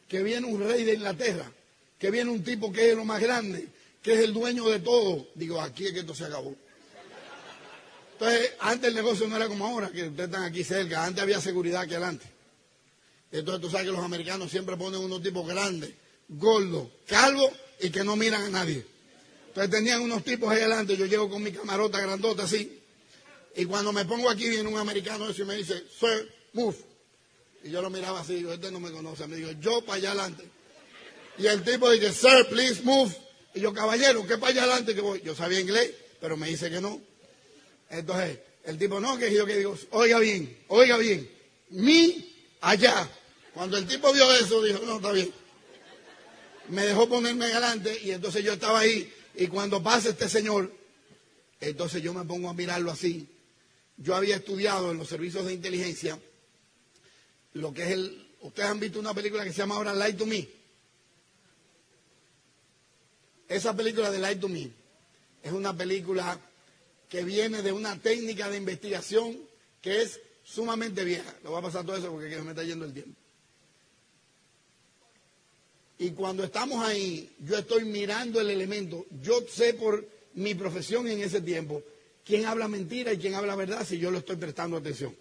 [0.10, 1.50] que viene un rey de Inglaterra,
[1.98, 3.70] que viene un tipo que es lo más grande,
[4.04, 5.26] que es el dueño de todo.
[5.36, 6.54] Digo, aquí es que esto se acabó.
[8.12, 11.40] Entonces, antes el negocio no era como ahora, que ustedes están aquí cerca, antes había
[11.40, 12.37] seguridad aquí adelante.
[13.32, 15.92] Entonces tú sabes que los americanos siempre ponen unos tipos grandes,
[16.30, 18.86] gordos, calvos y que no miran a nadie.
[19.48, 22.80] Entonces tenían unos tipos ahí adelante, yo llego con mi camarota grandota así,
[23.56, 26.78] y cuando me pongo aquí viene un americano y me dice, Sir, move.
[27.64, 30.12] Y yo lo miraba así, yo, este no me conoce, me dijo, yo para allá
[30.12, 30.44] adelante.
[31.40, 33.16] Y el tipo dice, Sir, please move.
[33.56, 35.22] Y yo, caballero, ¿qué para allá adelante que voy?
[35.22, 37.02] Yo sabía inglés, pero me dice que no.
[37.90, 41.28] Entonces, el tipo, no, que yo que digo, oiga bien, oiga bien,
[41.70, 42.27] mi
[42.68, 43.10] allá.
[43.54, 45.32] Cuando el tipo vio eso, dijo, no, está bien.
[46.70, 50.72] Me dejó ponerme adelante y entonces yo estaba ahí y cuando pasa este señor,
[51.62, 53.28] entonces yo me pongo a mirarlo así.
[53.96, 56.20] Yo había estudiado en los servicios de inteligencia
[57.54, 58.28] lo que es el...
[58.42, 60.48] Ustedes han visto una película que se llama ahora Light to Me.
[63.48, 64.70] Esa película de Light to Me
[65.42, 66.40] es una película
[67.10, 69.38] que viene de una técnica de investigación
[69.82, 71.34] que es sumamente vieja.
[71.44, 73.20] Lo voy a pasar todo eso porque me está yendo el tiempo.
[76.00, 79.06] Y cuando estamos ahí, yo estoy mirando el elemento.
[79.22, 81.82] Yo sé por mi profesión en ese tiempo
[82.24, 85.16] quién habla mentira y quién habla verdad si yo lo estoy prestando atención.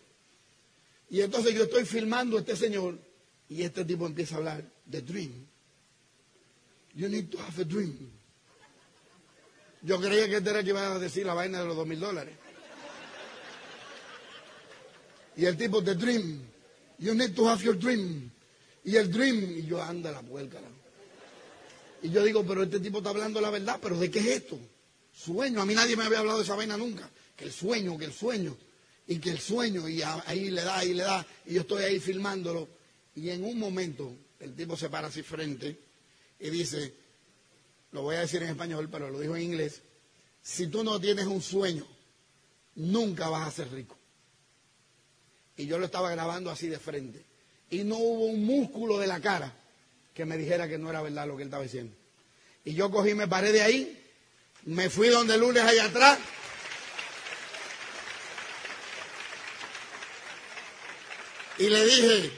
[1.09, 2.99] Y entonces yo estoy filmando este señor
[3.49, 5.33] y este tipo empieza a hablar de dream.
[6.95, 7.95] You need to have a dream.
[9.83, 12.01] Yo creía que este era que iba a decir la vaina de los dos mil
[12.01, 12.35] dólares.
[15.37, 16.41] Y el tipo, de dream.
[16.99, 18.31] You need to have your dream.
[18.85, 20.59] Y el dream, y yo anda la puerca.
[22.03, 24.59] Y yo digo, pero este tipo está hablando la verdad, pero ¿de qué es esto?
[25.13, 25.61] Sueño.
[25.61, 27.11] A mí nadie me había hablado de esa vaina nunca.
[27.37, 28.57] Que el sueño, que el sueño.
[29.07, 31.27] Y que el sueño, y ahí le da, ahí le da.
[31.47, 32.69] Y yo estoy ahí filmándolo.
[33.15, 35.79] Y en un momento, el tipo se para así frente
[36.39, 36.95] y dice,
[37.93, 39.83] lo voy a decir en español, pero lo dijo en inglés,
[40.43, 41.87] si tú no tienes un sueño,
[42.75, 43.96] nunca vas a ser rico.
[45.57, 47.25] Y yo lo estaba grabando así de frente
[47.71, 49.53] y no hubo un músculo de la cara
[50.15, 51.95] que me dijera que no era verdad lo que él estaba diciendo.
[52.65, 54.03] Y yo cogí, me paré de ahí,
[54.65, 56.19] me fui donde lunes allá atrás.
[61.59, 62.31] Y le dije,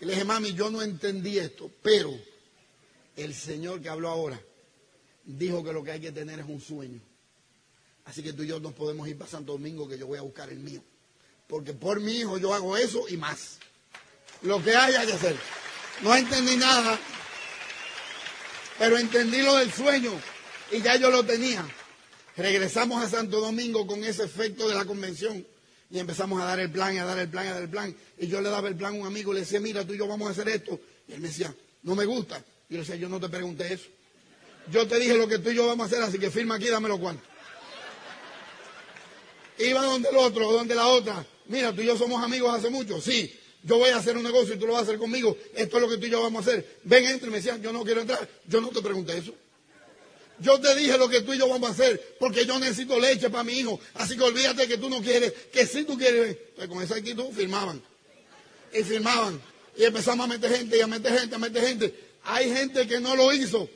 [0.00, 2.12] y le dije, mami, yo no entendí esto, pero
[3.16, 4.40] el Señor que habló ahora
[5.24, 7.00] dijo que lo que hay que tener es un sueño.
[8.04, 10.22] Así que tú y yo nos podemos ir para Santo Domingo, que yo voy a
[10.22, 10.82] buscar el mío.
[11.48, 13.58] Porque por mi hijo yo hago eso y más
[14.42, 15.36] lo que haya que hacer.
[16.02, 16.98] No entendí nada,
[18.78, 20.12] pero entendí lo del sueño
[20.70, 21.66] y ya yo lo tenía.
[22.36, 25.44] Regresamos a Santo Domingo con ese efecto de la convención
[25.90, 27.70] y empezamos a dar el plan y a dar el plan y a dar el
[27.70, 27.96] plan.
[28.18, 29.98] Y yo le daba el plan a un amigo y le decía, mira, tú y
[29.98, 30.78] yo vamos a hacer esto.
[31.08, 32.38] Y él me decía, no me gusta.
[32.68, 33.88] Y yo le decía, yo no te pregunté eso.
[34.70, 36.68] Yo te dije lo que tú y yo vamos a hacer, así que firma aquí,
[36.68, 37.22] dámelo cuánto.
[39.58, 41.26] Iba donde el otro, donde la otra.
[41.48, 43.00] Mira, tú y yo somos amigos hace mucho.
[43.00, 43.32] Sí,
[43.62, 45.82] yo voy a hacer un negocio y tú lo vas a hacer conmigo, esto es
[45.82, 46.78] lo que tú y yo vamos a hacer.
[46.84, 48.28] Ven, entre y me decían, yo no quiero entrar.
[48.46, 49.34] Yo no te pregunté eso.
[50.40, 53.28] Yo te dije lo que tú y yo vamos a hacer, porque yo necesito leche
[53.28, 53.80] para mi hijo.
[53.94, 56.36] Así que olvídate que tú no quieres, que si tú quieres.
[56.50, 57.82] Entonces con esa actitud firmaban.
[58.72, 59.40] Y firmaban.
[59.76, 61.94] Y empezamos a meter gente, y a meter gente, a meter gente.
[62.24, 63.68] Hay gente que no lo hizo,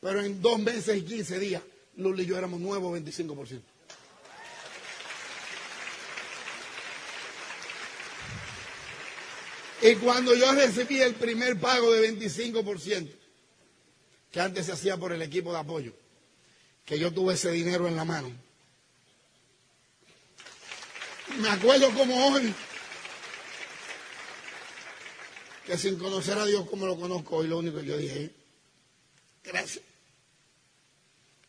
[0.00, 1.62] pero en dos meses y quince días,
[1.96, 3.60] Luli y yo éramos nuevos 25%.
[9.84, 13.10] Y cuando yo recibí el primer pago de 25%,
[14.32, 15.92] que antes se hacía por el equipo de apoyo,
[16.86, 18.32] que yo tuve ese dinero en la mano,
[21.38, 22.54] me acuerdo como hoy,
[25.66, 28.32] que sin conocer a Dios como lo conozco hoy, lo único que yo dije,
[29.44, 29.84] Gracias.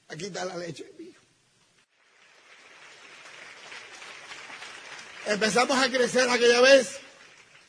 [0.10, 0.86] Aquí está la leche.
[5.26, 7.00] Empezamos a crecer aquella vez,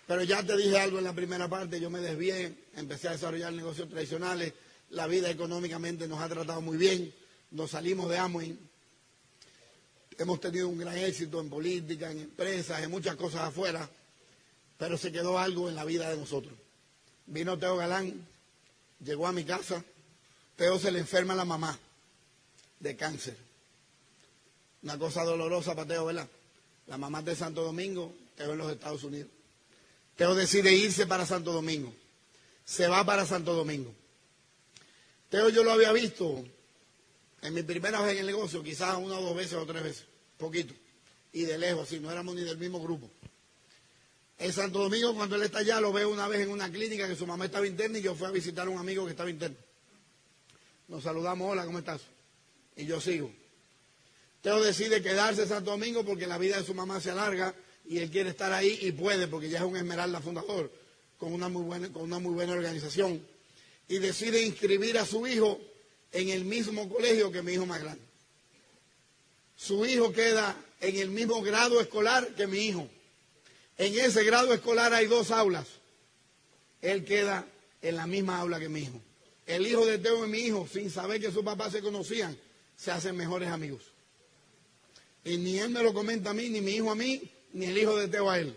[0.07, 3.53] pero ya te dije algo en la primera parte, yo me desvié, empecé a desarrollar
[3.53, 4.53] negocios tradicionales,
[4.91, 7.13] la vida económicamente nos ha tratado muy bien,
[7.51, 8.57] nos salimos de Amway,
[10.19, 13.89] hemos tenido un gran éxito en política, en empresas, en muchas cosas afuera,
[14.79, 16.55] pero se quedó algo en la vida de nosotros.
[17.27, 18.27] Vino Teo Galán,
[19.05, 19.83] llegó a mi casa,
[20.55, 21.77] Teo se le enferma a la mamá
[22.79, 23.37] de cáncer.
[24.83, 26.29] Una cosa dolorosa para Teo, ¿verdad?
[26.87, 29.36] La mamá de Santo Domingo, Teo en los Estados Unidos.
[30.17, 31.95] Teo decide irse para Santo Domingo.
[32.64, 33.95] Se va para Santo Domingo.
[35.29, 36.45] Teo yo lo había visto
[37.43, 40.05] en mi primera vez en el negocio, quizás una o dos veces o tres veces,
[40.39, 40.75] poquito.
[41.33, 43.11] Y de lejos, así, no éramos ni del mismo grupo.
[44.39, 47.17] En Santo Domingo, cuando él está allá, lo veo una vez en una clínica que
[47.17, 49.57] su mamá estaba interna y yo fui a visitar a un amigo que estaba interno.
[50.89, 52.01] Nos saludamos, hola, ¿cómo estás?
[52.77, 53.31] Y yo sigo.
[54.41, 57.55] Teo decide quedarse en Santo Domingo porque la vida de su mamá se alarga
[57.89, 60.70] y él quiere estar ahí y puede porque ya es un Esmeralda fundador
[61.18, 63.24] con una muy buena, con una muy buena organización.
[63.89, 65.61] Y decide inscribir a su hijo
[66.12, 68.03] en el mismo colegio que mi hijo más grande.
[69.57, 72.89] Su hijo queda en el mismo grado escolar que mi hijo.
[73.78, 75.66] En ese grado escolar hay dos aulas.
[76.82, 77.47] Él queda
[77.80, 79.01] en la misma aula que mi hijo.
[79.47, 82.37] El hijo de Teo y mi hijo, sin saber que sus papás se conocían,
[82.76, 83.82] se hacen mejores amigos.
[85.24, 87.79] Y ni él me lo comenta a mí, ni mi hijo a mí, ni el
[87.79, 88.55] hijo de Teo a él.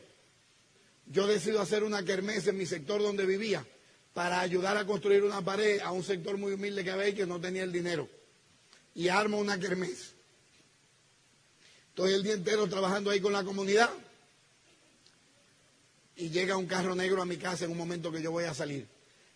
[1.06, 3.66] Yo decido hacer una kermés en mi sector donde vivía
[4.14, 7.26] para ayudar a construir una pared a un sector muy humilde que había y que
[7.26, 8.10] no tenía el dinero.
[8.94, 10.14] Y armo una kermés.
[11.90, 13.90] Estoy el día entero trabajando ahí con la comunidad
[16.18, 18.54] y llega un carro negro a mi casa en un momento que yo voy a
[18.54, 18.86] salir.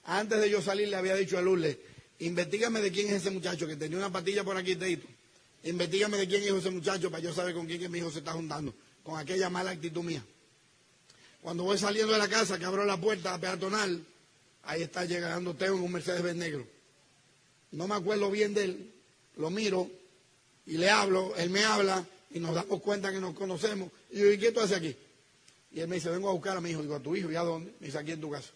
[0.03, 1.77] Antes de yo salir le había dicho a Lourdes,
[2.19, 5.07] investigame de quién es ese muchacho que tenía una patilla por aquí, Teito.
[5.63, 8.33] Investígame de quién es ese muchacho para yo saber con quién mi hijo se está
[8.33, 10.23] juntando, con aquella mala actitud mía.
[11.41, 14.03] Cuando voy saliendo de la casa, que abro la puerta peatonal,
[14.63, 16.65] ahí está llegando Teo en un Mercedes-Benz negro.
[17.71, 18.93] No me acuerdo bien de él,
[19.35, 19.89] lo miro
[20.65, 23.91] y le hablo, él me habla y nos damos cuenta que nos conocemos.
[24.11, 24.95] Y yo, ¿y qué tú haces aquí?
[25.71, 26.81] Y él me dice, vengo a buscar a mi hijo.
[26.81, 27.31] Digo, ¿a tu hijo?
[27.31, 27.73] ¿Y a dónde?
[27.79, 28.51] Me dice, aquí en tu casa.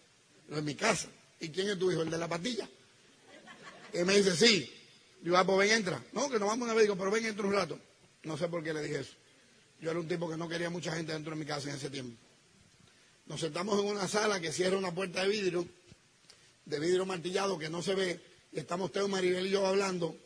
[0.48, 1.08] No, en mi casa.
[1.40, 2.02] ¿Y quién es tu hijo?
[2.02, 2.68] ¿El de la patilla?
[3.92, 4.72] Y me dice, sí.
[5.20, 6.02] Digo, ah, pues ven, entra.
[6.12, 6.84] No, que nos vamos una vez.
[6.84, 7.78] Digo, pero ven, entra un rato.
[8.22, 9.12] No sé por qué le dije eso.
[9.80, 11.90] Yo era un tipo que no quería mucha gente dentro de mi casa en ese
[11.90, 12.16] tiempo.
[13.26, 15.68] Nos sentamos en una sala que cierra una puerta de vidrio,
[16.64, 18.20] de vidrio martillado que no se ve,
[18.52, 20.16] y estamos Teo, Maribel y yo hablando.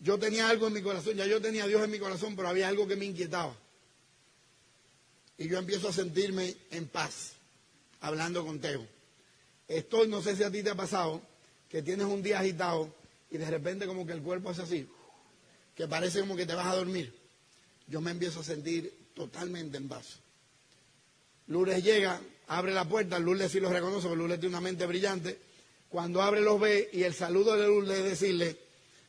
[0.00, 2.48] Yo tenía algo en mi corazón, ya yo tenía a Dios en mi corazón, pero
[2.48, 3.54] había algo que me inquietaba.
[5.38, 7.34] Y yo empiezo a sentirme en paz,
[8.00, 8.86] hablando con Teo.
[9.68, 11.22] Estoy, no sé si a ti te ha pasado,
[11.68, 12.92] que tienes un día agitado
[13.30, 14.88] y de repente como que el cuerpo hace así,
[15.74, 17.21] que parece como que te vas a dormir.
[17.92, 20.16] Yo me empiezo a sentir totalmente en paz.
[21.48, 22.18] Lourdes llega,
[22.48, 25.38] abre la puerta, Lourdes sí lo reconoce, porque Lourdes tiene una mente brillante.
[25.90, 28.56] Cuando abre los ve y el saludo de Lourdes es decirle,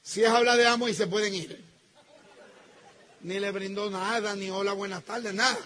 [0.02, 1.64] si es hablar de amo y se pueden ir.
[3.22, 5.60] Ni le brindó nada, ni hola, buenas tardes, nada.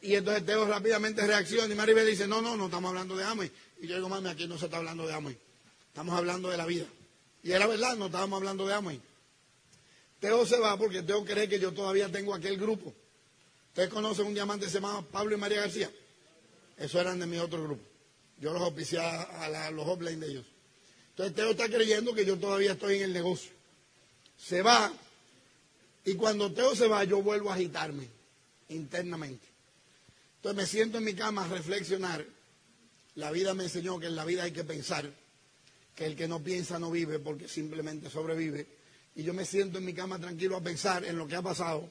[0.00, 3.50] Y entonces Teo rápidamente reacciona y Maribel dice, no, no, no estamos hablando de Amway.
[3.80, 5.36] Y yo digo, mami, aquí no se está hablando de Amway.
[5.88, 6.86] Estamos hablando de la vida.
[7.42, 9.09] Y era verdad, no estábamos hablando de Amway.
[10.20, 12.94] Teo se va porque Teo cree que yo todavía tengo aquel grupo.
[13.68, 15.90] Ustedes conocen un diamante que se llama Pablo y María García.
[16.76, 17.82] Eso eran de mi otro grupo.
[18.38, 20.46] Yo los oficié a, los hoplines de ellos.
[21.10, 23.50] Entonces Teo está creyendo que yo todavía estoy en el negocio.
[24.36, 24.92] Se va
[26.04, 28.08] y cuando Teo se va yo vuelvo a agitarme
[28.68, 29.46] internamente.
[30.36, 32.24] Entonces me siento en mi cama a reflexionar.
[33.14, 35.10] La vida me enseñó que en la vida hay que pensar,
[35.94, 38.79] que el que no piensa no vive porque simplemente sobrevive.
[39.14, 41.88] Y yo me siento en mi cama tranquilo a pensar en lo que ha pasado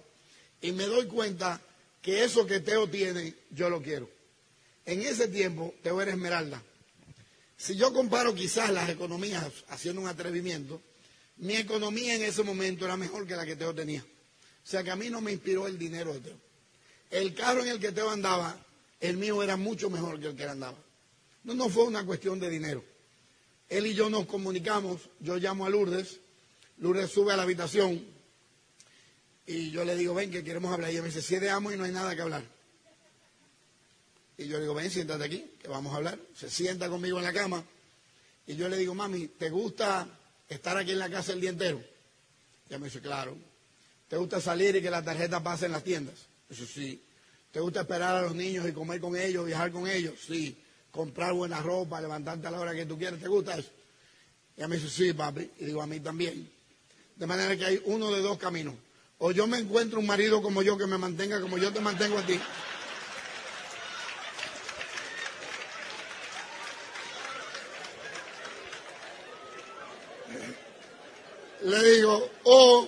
[0.62, 1.62] y me doy cuenta
[2.02, 4.10] que eso que Teo tiene, yo lo quiero.
[4.86, 6.62] En ese tiempo, Teo era esmeralda.
[7.58, 10.82] Si yo comparo quizás las economías, haciendo un atrevimiento,
[11.38, 14.02] mi economía en ese momento era mejor que la que Teo tenía.
[14.02, 16.38] O sea que a mí no me inspiró el dinero de Teo.
[17.10, 18.66] El carro en el que Teo andaba,
[19.00, 20.78] el mío era mucho mejor que el que él andaba.
[21.44, 22.84] No, no fue una cuestión de dinero.
[23.68, 26.20] Él y yo nos comunicamos, yo llamo a Lourdes,
[26.80, 28.04] Lourdes sube a la habitación
[29.52, 30.92] y yo le digo, ven que queremos hablar.
[30.92, 32.44] Y ella me dice, si es de amo y no hay nada que hablar.
[34.38, 36.20] Y yo le digo, ven, siéntate aquí, que vamos a hablar.
[36.36, 37.64] Se sienta conmigo en la cama.
[38.46, 40.08] Y yo le digo, mami, ¿te gusta
[40.48, 41.84] estar aquí en la casa el día entero?
[42.70, 43.36] Ella me dice, claro.
[44.08, 46.16] ¿Te gusta salir y que la tarjeta pase en las tiendas?
[46.48, 47.02] Eso sí.
[47.52, 50.14] ¿Te gusta esperar a los niños y comer con ellos, viajar con ellos?
[50.28, 50.56] Sí.
[50.92, 53.20] Comprar buena ropa, levantarte a la hora que tú quieras.
[53.20, 53.72] ¿Te gusta eso?
[54.56, 55.50] Y a mí dice, sí, papi.
[55.60, 56.59] Y digo, a mí también.
[57.20, 58.76] De manera que hay uno de dos caminos.
[59.18, 62.18] O yo me encuentro un marido como yo que me mantenga como yo te mantengo
[62.18, 62.40] a ti.
[71.62, 72.88] Le digo, o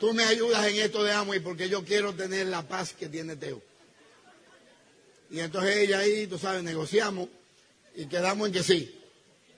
[0.00, 3.36] tú me ayudas en esto de Amway porque yo quiero tener la paz que tiene
[3.36, 3.62] Teo.
[5.30, 7.28] Y entonces ella ahí, tú sabes, negociamos
[7.94, 9.00] y quedamos en que sí,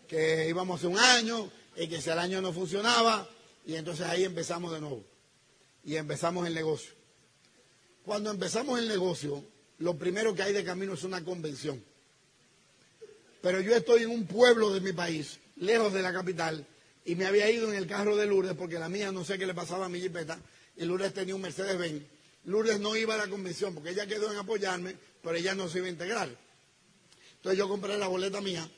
[0.07, 3.27] que íbamos hace un año y que si el año no funcionaba,
[3.65, 5.05] y entonces ahí empezamos de nuevo.
[5.85, 6.93] Y empezamos el negocio.
[8.05, 9.45] Cuando empezamos el negocio,
[9.79, 11.83] lo primero que hay de camino es una convención.
[13.41, 16.67] Pero yo estoy en un pueblo de mi país, lejos de la capital,
[17.05, 19.47] y me había ido en el carro de Lourdes, porque la mía no sé qué
[19.47, 20.39] le pasaba a mi jipeta,
[20.77, 22.03] y Lourdes tenía un Mercedes-Benz.
[22.45, 25.79] Lourdes no iba a la convención, porque ella quedó en apoyarme, pero ella no se
[25.79, 26.29] iba a integrar.
[27.37, 28.69] Entonces yo compré la boleta mía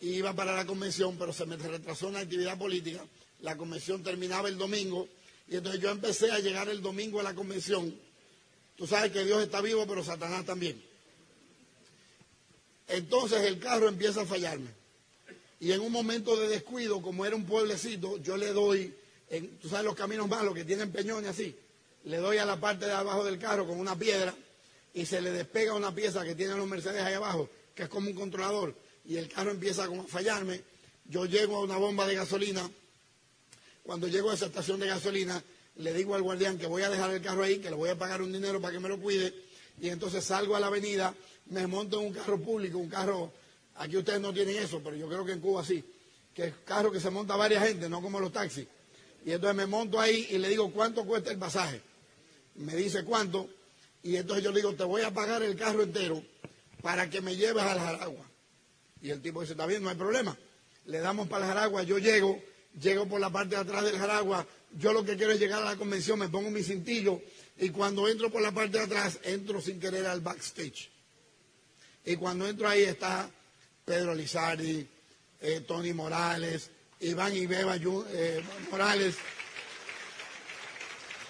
[0.00, 3.04] y iba para la convención, pero se me retrasó una actividad política.
[3.44, 5.06] La convención terminaba el domingo
[5.48, 7.94] y entonces yo empecé a llegar el domingo a la convención.
[8.74, 10.82] Tú sabes que Dios está vivo, pero Satanás también.
[12.88, 14.70] Entonces el carro empieza a fallarme.
[15.60, 18.94] Y en un momento de descuido, como era un pueblecito, yo le doy,
[19.28, 21.54] en, tú sabes los caminos malos que tienen peñones así,
[22.04, 24.34] le doy a la parte de abajo del carro con una piedra
[24.94, 28.08] y se le despega una pieza que tienen los Mercedes ahí abajo, que es como
[28.08, 28.74] un controlador,
[29.04, 30.62] y el carro empieza a fallarme.
[31.04, 32.70] Yo llego a una bomba de gasolina.
[33.84, 35.44] Cuando llego a esa estación de gasolina,
[35.76, 37.98] le digo al guardián que voy a dejar el carro ahí, que le voy a
[37.98, 39.34] pagar un dinero para que me lo cuide,
[39.78, 41.14] y entonces salgo a la avenida,
[41.50, 43.30] me monto en un carro público, un carro,
[43.74, 45.84] aquí ustedes no tienen eso, pero yo creo que en Cuba sí,
[46.32, 48.66] que es carro que se monta varias gente, no como los taxis.
[49.26, 51.82] Y entonces me monto ahí y le digo, ¿cuánto cuesta el pasaje?
[52.54, 53.50] Me dice cuánto,
[54.02, 56.22] y entonces yo le digo, te voy a pagar el carro entero
[56.80, 58.24] para que me lleves al Jaragua.
[59.02, 60.38] Y el tipo dice, está bien, no hay problema.
[60.86, 62.40] Le damos para el Jaragua, yo llego,
[62.80, 64.46] llego por la parte de atrás del Jaragua,
[64.78, 67.20] yo lo que quiero es llegar a la convención, me pongo mi cintillo
[67.58, 70.90] y cuando entro por la parte de atrás, entro sin querer al backstage.
[72.04, 73.30] Y cuando entro ahí está
[73.84, 74.86] Pedro Lizardi,
[75.40, 76.70] eh, Tony Morales,
[77.00, 79.16] Iván y eh, Morales,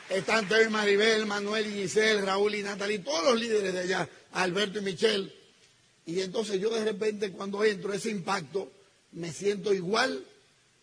[0.08, 4.78] están Terry Maribel, Manuel y Giselle, Raúl y Natalie, todos los líderes de allá, Alberto
[4.78, 5.32] y Michelle.
[6.06, 8.70] Y entonces yo de repente cuando entro ese impacto,
[9.12, 10.24] me siento igual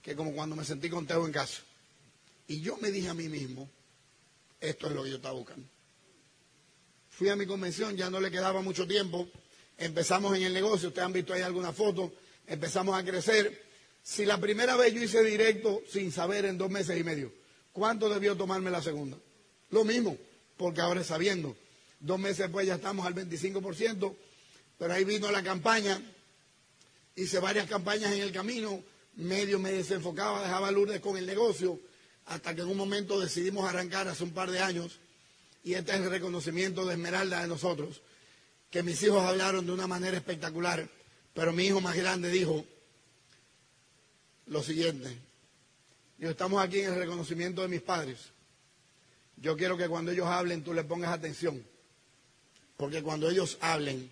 [0.01, 1.61] que como cuando me sentí con Teo en casa.
[2.47, 3.69] Y yo me dije a mí mismo,
[4.59, 5.67] esto es lo que yo estaba buscando.
[7.09, 9.27] Fui a mi convención, ya no le quedaba mucho tiempo.
[9.77, 12.13] Empezamos en el negocio, ustedes han visto ahí alguna foto,
[12.47, 13.69] empezamos a crecer.
[14.03, 17.31] Si la primera vez yo hice directo sin saber en dos meses y medio,
[17.71, 19.17] ¿Cuánto debió tomarme la segunda?
[19.69, 20.17] Lo mismo,
[20.57, 21.55] porque ahora sabiendo.
[21.99, 24.15] Dos meses después ya estamos al 25%,
[24.77, 26.01] pero ahí vino la campaña,
[27.15, 28.83] hice varias campañas en el camino,
[29.16, 31.80] medio me desenfocaba, dejaba Lourdes con el negocio,
[32.26, 34.99] hasta que en un momento decidimos arrancar hace un par de años,
[35.64, 38.01] y este es el reconocimiento de Esmeralda de nosotros,
[38.70, 40.88] que mis hijos hablaron de una manera espectacular,
[41.34, 42.66] pero mi hijo más grande dijo
[44.47, 45.18] lo siguiente,
[46.18, 48.20] yo estamos aquí en el reconocimiento de mis padres.
[49.38, 51.66] Yo quiero que cuando ellos hablen tú le pongas atención.
[52.78, 54.12] Porque cuando ellos hablen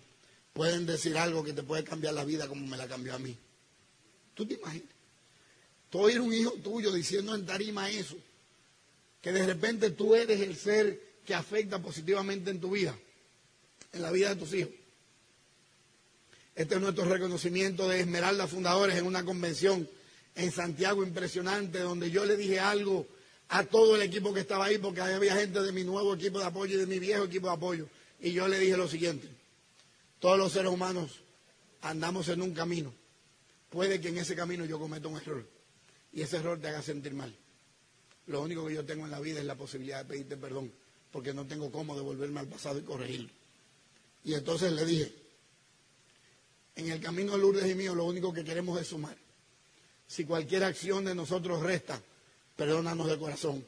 [0.52, 3.36] pueden decir algo que te puede cambiar la vida como me la cambió a mí.
[4.40, 4.88] ¿Tú te imaginas?
[5.90, 8.16] Tú oír un hijo tuyo diciendo en tarima eso.
[9.20, 12.96] Que de repente tú eres el ser que afecta positivamente en tu vida.
[13.92, 14.72] En la vida de tus hijos.
[16.54, 19.86] Este es nuestro reconocimiento de Esmeralda Fundadores en una convención
[20.34, 23.06] en Santiago impresionante, donde yo le dije algo
[23.50, 26.46] a todo el equipo que estaba ahí, porque había gente de mi nuevo equipo de
[26.46, 27.88] apoyo y de mi viejo equipo de apoyo.
[28.18, 29.28] Y yo le dije lo siguiente,
[30.18, 31.20] todos los seres humanos
[31.82, 32.99] andamos en un camino.
[33.70, 35.46] Puede que en ese camino yo cometa un error
[36.12, 37.34] y ese error te haga sentir mal.
[38.26, 40.72] Lo único que yo tengo en la vida es la posibilidad de pedirte perdón,
[41.10, 43.30] porque no tengo cómo devolverme al pasado y corregirlo.
[44.24, 45.14] Y entonces le dije,
[46.76, 49.16] en el camino de Lourdes y mío lo único que queremos es sumar.
[50.06, 52.02] Si cualquier acción de nosotros resta,
[52.56, 53.64] perdónanos de corazón,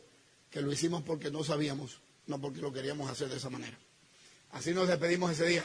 [0.51, 3.79] que lo hicimos porque no sabíamos, no porque lo queríamos hacer de esa manera.
[4.51, 5.65] Así nos despedimos ese día.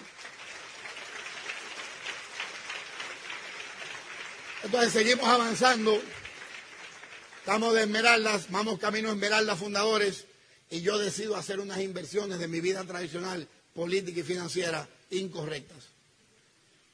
[4.64, 6.02] Entonces seguimos avanzando.
[7.40, 10.26] Estamos de Esmeraldas, vamos camino a Esmeraldas Fundadores
[10.70, 15.86] y yo decido hacer unas inversiones de mi vida tradicional, política y financiera incorrectas.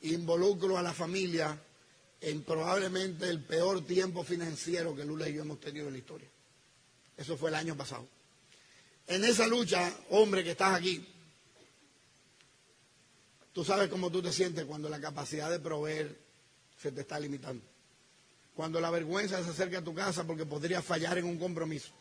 [0.02, 1.58] Involucro a la familia
[2.22, 6.28] en probablemente el peor tiempo financiero que Lula y yo hemos tenido en la historia.
[7.18, 8.06] Eso fue el año pasado.
[9.08, 11.06] En esa lucha, hombre que estás aquí,
[13.54, 16.23] tú sabes cómo tú te sientes cuando la capacidad de proveer
[16.84, 17.64] se te está limitando.
[18.54, 21.92] Cuando la vergüenza se acerca a tu casa porque podría fallar en un compromiso.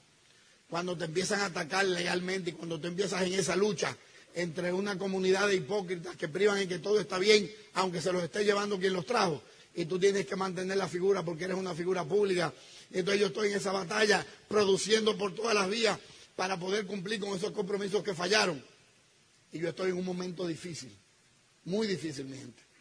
[0.68, 3.96] Cuando te empiezan a atacar legalmente y cuando tú empiezas en esa lucha
[4.34, 8.24] entre una comunidad de hipócritas que privan en que todo está bien, aunque se los
[8.24, 9.40] esté llevando quien los trajo,
[9.74, 12.52] y tú tienes que mantener la figura porque eres una figura pública.
[12.90, 15.98] Entonces yo estoy en esa batalla produciendo por todas las vías
[16.34, 18.62] para poder cumplir con esos compromisos que fallaron.
[19.52, 20.90] Y yo estoy en un momento difícil,
[21.64, 22.71] muy difícil, mi gente.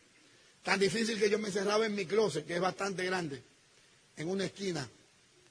[0.64, 3.42] Tan difícil que yo me cerraba en mi closet, que es bastante grande,
[4.16, 4.88] en una esquina,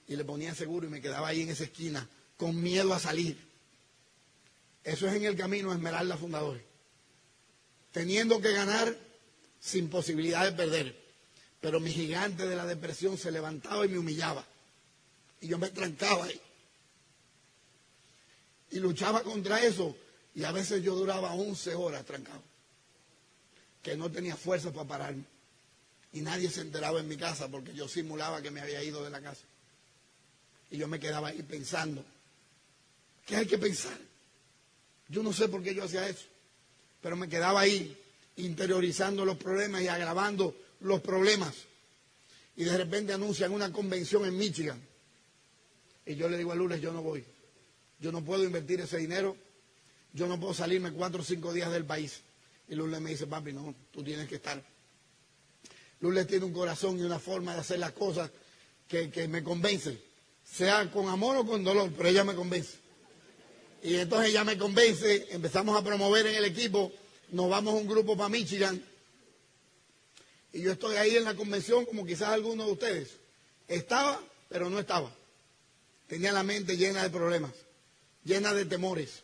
[0.06, 3.36] y le ponía seguro y me quedaba ahí en esa esquina, con miedo a salir.
[4.82, 6.62] Eso es en el camino a Esmeralda Fundadores.
[7.92, 8.96] Teniendo que ganar
[9.60, 10.96] sin posibilidad de perder.
[11.60, 14.44] Pero mi gigante de la depresión se levantaba y me humillaba.
[15.40, 16.40] Y yo me trancaba ahí.
[18.70, 19.96] Y luchaba contra eso.
[20.34, 22.42] Y a veces yo duraba 11 horas trancado.
[23.82, 25.24] Que no tenía fuerza para pararme.
[26.12, 29.10] Y nadie se enteraba en mi casa porque yo simulaba que me había ido de
[29.10, 29.42] la casa.
[30.70, 32.04] Y yo me quedaba ahí pensando.
[33.26, 33.96] ¿Qué hay que pensar?
[35.08, 36.24] Yo no sé por qué yo hacía eso.
[37.00, 37.96] Pero me quedaba ahí
[38.36, 41.54] interiorizando los problemas y agravando los problemas.
[42.56, 44.80] Y de repente anuncian una convención en Michigan.
[46.06, 47.24] Y yo le digo a Lourdes, yo no voy.
[48.00, 49.36] Yo no puedo invertir ese dinero.
[50.12, 52.20] Yo no puedo salirme cuatro o cinco días del país.
[52.70, 54.62] Y me dice, papi, no, tú tienes que estar.
[56.00, 58.30] Lourdes tiene un corazón y una forma de hacer las cosas
[58.88, 60.00] que, que me convence.
[60.44, 62.78] Sea con amor o con dolor, pero ella me convence.
[63.82, 66.92] Y entonces ella me convence, empezamos a promover en el equipo,
[67.32, 68.82] nos vamos a un grupo para Michigan
[70.52, 73.16] y yo estoy ahí en la convención como quizás algunos de ustedes.
[73.68, 75.14] Estaba, pero no estaba.
[76.08, 77.52] Tenía la mente llena de problemas,
[78.24, 79.22] llena de temores,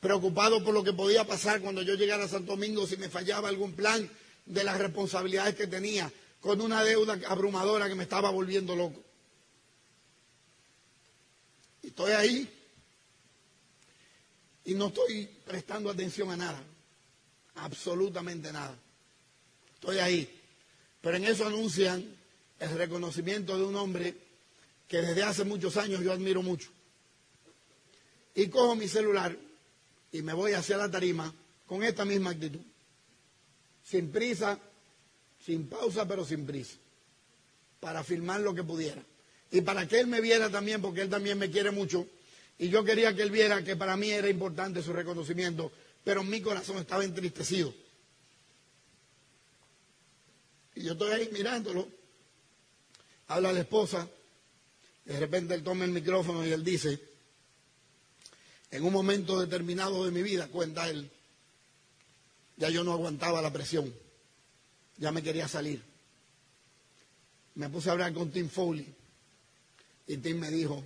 [0.00, 3.48] preocupado por lo que podía pasar cuando yo llegara a Santo Domingo si me fallaba
[3.48, 4.10] algún plan
[4.46, 9.02] de las responsabilidades que tenía, con una deuda abrumadora que me estaba volviendo loco.
[11.82, 12.50] Y estoy ahí
[14.64, 16.62] y no estoy prestando atención a nada,
[17.56, 18.76] absolutamente nada.
[19.74, 20.40] Estoy ahí
[21.00, 22.04] pero en eso anuncian
[22.58, 24.14] el reconocimiento de un hombre
[24.86, 26.68] que desde hace muchos años yo admiro mucho.
[28.34, 29.36] Y cojo mi celular
[30.12, 31.32] y me voy hacia la tarima
[31.66, 32.60] con esta misma actitud.
[33.84, 34.58] Sin prisa,
[35.44, 36.76] sin pausa, pero sin prisa.
[37.78, 39.02] Para filmar lo que pudiera.
[39.50, 42.06] Y para que él me viera también, porque él también me quiere mucho.
[42.58, 45.72] Y yo quería que él viera que para mí era importante su reconocimiento,
[46.04, 47.72] pero mi corazón estaba entristecido.
[50.74, 51.88] Y yo estoy ahí mirándolo.
[53.28, 54.08] Habla la esposa.
[55.04, 57.00] De repente él toma el micrófono y él dice,
[58.70, 61.10] en un momento determinado de mi vida, cuenta él,
[62.56, 63.92] ya yo no aguantaba la presión.
[64.98, 65.82] Ya me quería salir.
[67.54, 68.86] Me puse a hablar con Tim Foley.
[70.06, 70.84] Y Tim me dijo,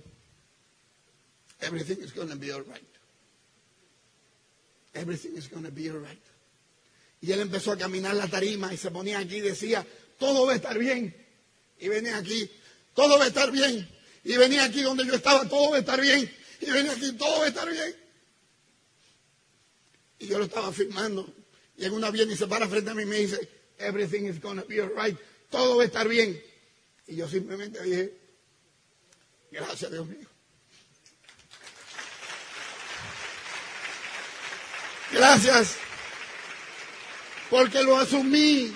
[1.59, 2.81] everything is going to be all right.
[4.93, 6.21] Everything is going to be all right.
[7.21, 9.85] Y él empezó a caminar la tarima y se ponía aquí y decía,
[10.17, 11.13] todo va a estar bien.
[11.79, 12.49] Y venía aquí,
[12.93, 13.89] todo va a estar bien.
[14.23, 16.31] Y venía aquí donde yo estaba, todo va a estar bien.
[16.61, 17.95] Y venía aquí, todo va a estar bien.
[20.19, 21.33] Y yo lo estaba filmando.
[21.77, 24.39] Y en una viene y se para frente a mí y me dice, everything is
[24.39, 25.17] to be alright.
[25.49, 26.41] Todo va a estar bien.
[27.07, 28.17] Y yo simplemente dije,
[29.51, 30.27] gracias Dios mío.
[35.11, 35.77] Gracias
[37.49, 38.73] porque lo asumí.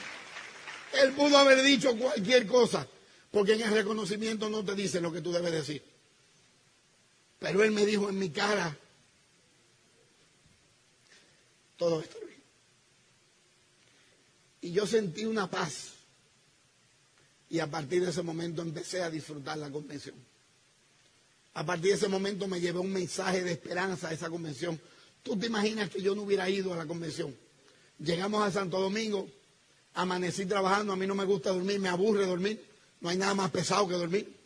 [1.02, 2.88] Él pudo haber dicho cualquier cosa,
[3.32, 5.84] porque en el reconocimiento no te dice lo que tú debes decir.
[7.40, 8.78] Pero él me dijo en mi cara,
[11.78, 12.44] todo está bien.
[14.62, 15.94] Y yo sentí una paz.
[17.50, 20.16] Y a partir de ese momento empecé a disfrutar la convención.
[21.54, 24.80] A partir de ese momento me llevé un mensaje de esperanza a esa convención.
[25.24, 27.36] ¿Tú te imaginas que yo no hubiera ido a la convención?
[27.98, 29.28] Llegamos a Santo Domingo,
[29.94, 32.64] amanecí trabajando, a mí no me gusta dormir, me aburre dormir,
[33.02, 34.39] no hay nada más pesado que dormir.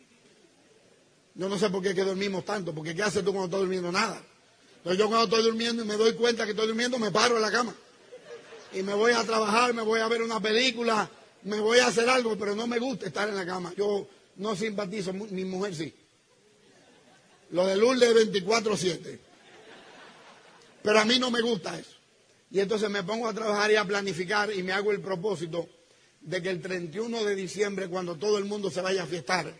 [1.34, 3.90] Yo no sé por qué que dormimos tanto, porque ¿qué haces tú cuando estás durmiendo?
[3.90, 4.22] Nada.
[4.76, 7.42] Entonces yo cuando estoy durmiendo y me doy cuenta que estoy durmiendo, me paro en
[7.42, 7.74] la cama.
[8.72, 11.10] Y me voy a trabajar, me voy a ver una película,
[11.42, 13.72] me voy a hacer algo, pero no me gusta estar en la cama.
[13.76, 14.06] Yo
[14.36, 15.94] no simpatizo, mi mujer sí.
[17.50, 19.18] Lo de Lourdes 24-7.
[20.82, 21.96] Pero a mí no me gusta eso.
[22.50, 25.68] Y entonces me pongo a trabajar y a planificar y me hago el propósito
[26.20, 29.52] de que el 31 de diciembre, cuando todo el mundo se vaya a fiestar,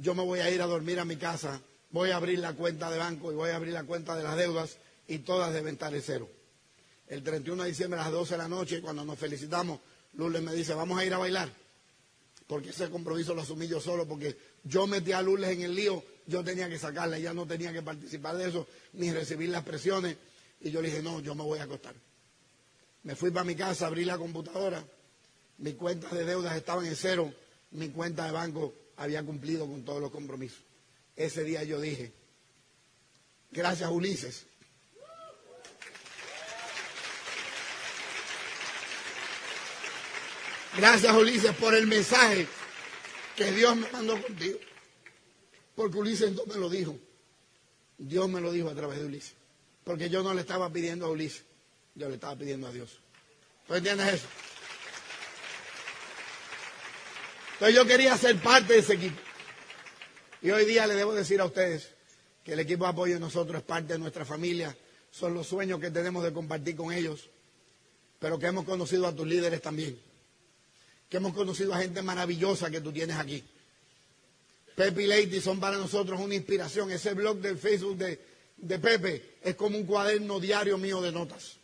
[0.00, 2.90] yo me voy a ir a dormir a mi casa, voy a abrir la cuenta
[2.90, 5.94] de banco y voy a abrir la cuenta de las deudas y todas deben estar
[5.94, 6.28] en cero.
[7.06, 9.80] El 31 de diciembre a las 12 de la noche, cuando nos felicitamos,
[10.14, 11.52] Lourdes me dice, vamos a ir a bailar.
[12.46, 16.02] porque ese compromiso lo asumí yo solo, porque yo metí a Lourdes en el lío,
[16.26, 20.16] yo tenía que sacarla, ella no tenía que participar de eso, ni recibir las presiones,
[20.60, 21.94] y yo le dije, no, yo me voy a acostar.
[23.04, 24.82] Me fui para mi casa, abrí la computadora,
[25.58, 27.32] mis cuentas de deudas estaban en cero,
[27.72, 30.58] mi cuenta de banco había cumplido con todos los compromisos.
[31.16, 32.12] Ese día yo dije,
[33.50, 34.44] gracias Ulises.
[40.76, 42.46] Gracias Ulises por el mensaje
[43.36, 44.58] que Dios me mandó contigo.
[45.74, 46.94] Porque Ulises no me lo dijo.
[47.96, 49.32] Dios me lo dijo a través de Ulises.
[49.82, 51.44] Porque yo no le estaba pidiendo a Ulises,
[51.94, 53.00] yo le estaba pidiendo a Dios.
[53.66, 54.26] ¿Tú entiendes eso?
[57.60, 59.20] Entonces yo quería ser parte de ese equipo.
[60.40, 61.90] Y hoy día le debo decir a ustedes
[62.42, 64.74] que el equipo de apoyo de nosotros es parte de nuestra familia,
[65.10, 67.28] son los sueños que tenemos de compartir con ellos,
[68.18, 70.00] pero que hemos conocido a tus líderes también,
[71.10, 73.44] que hemos conocido a gente maravillosa que tú tienes aquí.
[74.74, 76.90] Pepe y Lady son para nosotros una inspiración.
[76.90, 78.18] Ese blog del Facebook de,
[78.56, 81.56] de Pepe es como un cuaderno diario mío de notas.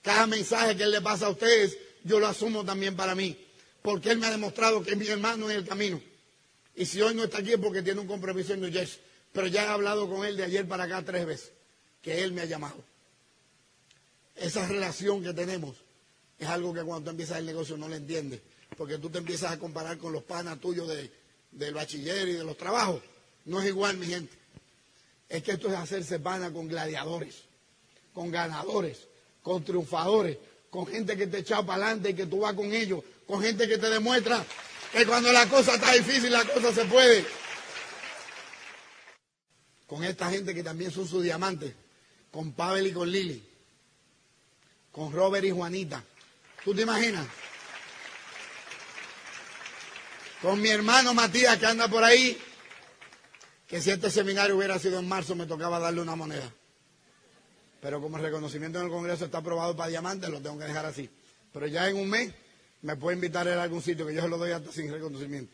[0.00, 3.44] Cada mensaje que él le pasa a ustedes, yo lo asumo también para mí
[3.82, 6.00] porque Él me ha demostrado que mi hermano en el camino.
[6.74, 9.00] Y si hoy no está aquí es porque tiene un compromiso en New Jersey.
[9.32, 11.52] Pero ya he hablado con Él de ayer para acá tres veces,
[12.02, 12.76] que Él me ha llamado.
[14.36, 15.76] Esa relación que tenemos
[16.38, 18.40] es algo que cuando tú empiezas el negocio no le entiendes,
[18.76, 20.88] porque tú te empiezas a comparar con los panas tuyos
[21.50, 23.02] del bachiller y de los trabajos.
[23.44, 24.36] No es igual, mi gente.
[25.28, 27.42] Es que esto es hacerse pana con gladiadores,
[28.14, 29.08] con ganadores,
[29.42, 30.38] con triunfadores,
[30.70, 33.68] con gente que te echa para adelante y que tú vas con ellos con gente
[33.68, 34.44] que te demuestra
[34.90, 37.26] que cuando la cosa está difícil, la cosa se puede.
[39.86, 41.74] Con esta gente que también son sus diamantes,
[42.30, 43.46] con Pavel y con Lili,
[44.90, 46.02] con Robert y Juanita.
[46.64, 47.26] ¿Tú te imaginas?
[50.40, 52.40] Con mi hermano Matías que anda por ahí,
[53.66, 56.50] que si este seminario hubiera sido en marzo me tocaba darle una moneda.
[57.82, 60.86] Pero como el reconocimiento en el Congreso está aprobado para diamantes, lo tengo que dejar
[60.86, 61.10] así.
[61.52, 62.32] Pero ya en un mes
[62.82, 65.52] me puede invitar a algún sitio que yo se lo doy hasta sin reconocimiento.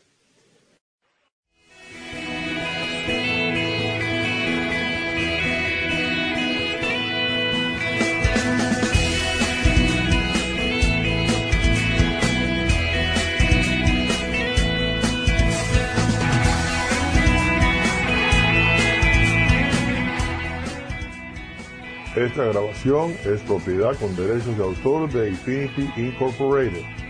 [22.15, 27.04] Esta grabación es propiedad con derechos de autor de Infinity Incorporated.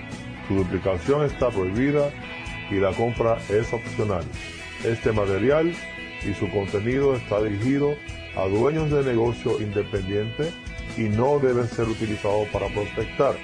[0.47, 2.11] Su duplicación está prohibida
[2.69, 4.23] y la compra es opcional.
[4.83, 5.73] Este material
[6.23, 7.95] y su contenido está dirigido
[8.35, 10.51] a dueños de negocio independiente
[10.97, 13.35] y no debe ser utilizado para prospectar.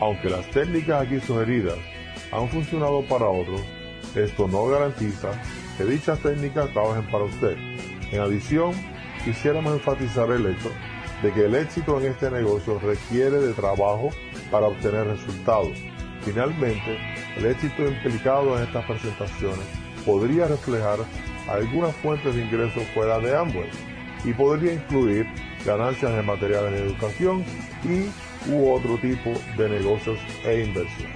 [0.00, 1.76] Aunque las técnicas aquí sugeridas
[2.32, 3.62] han funcionado para otros,
[4.14, 5.30] esto no garantiza
[5.76, 7.56] que dichas técnicas trabajen para usted.
[8.12, 8.72] En adición,
[9.24, 10.70] quisiéramos enfatizar el hecho
[11.22, 14.10] de que el éxito en este negocio requiere de trabajo
[14.50, 15.72] para obtener resultados.
[16.26, 16.98] Finalmente,
[17.36, 19.64] el éxito implicado en estas presentaciones
[20.04, 20.98] podría reflejar
[21.48, 23.70] algunas fuentes de ingresos fuera de Amway
[24.24, 25.24] y podría incluir
[25.64, 27.44] ganancias de materiales de educación
[27.84, 31.15] y u otro tipo de negocios e inversiones.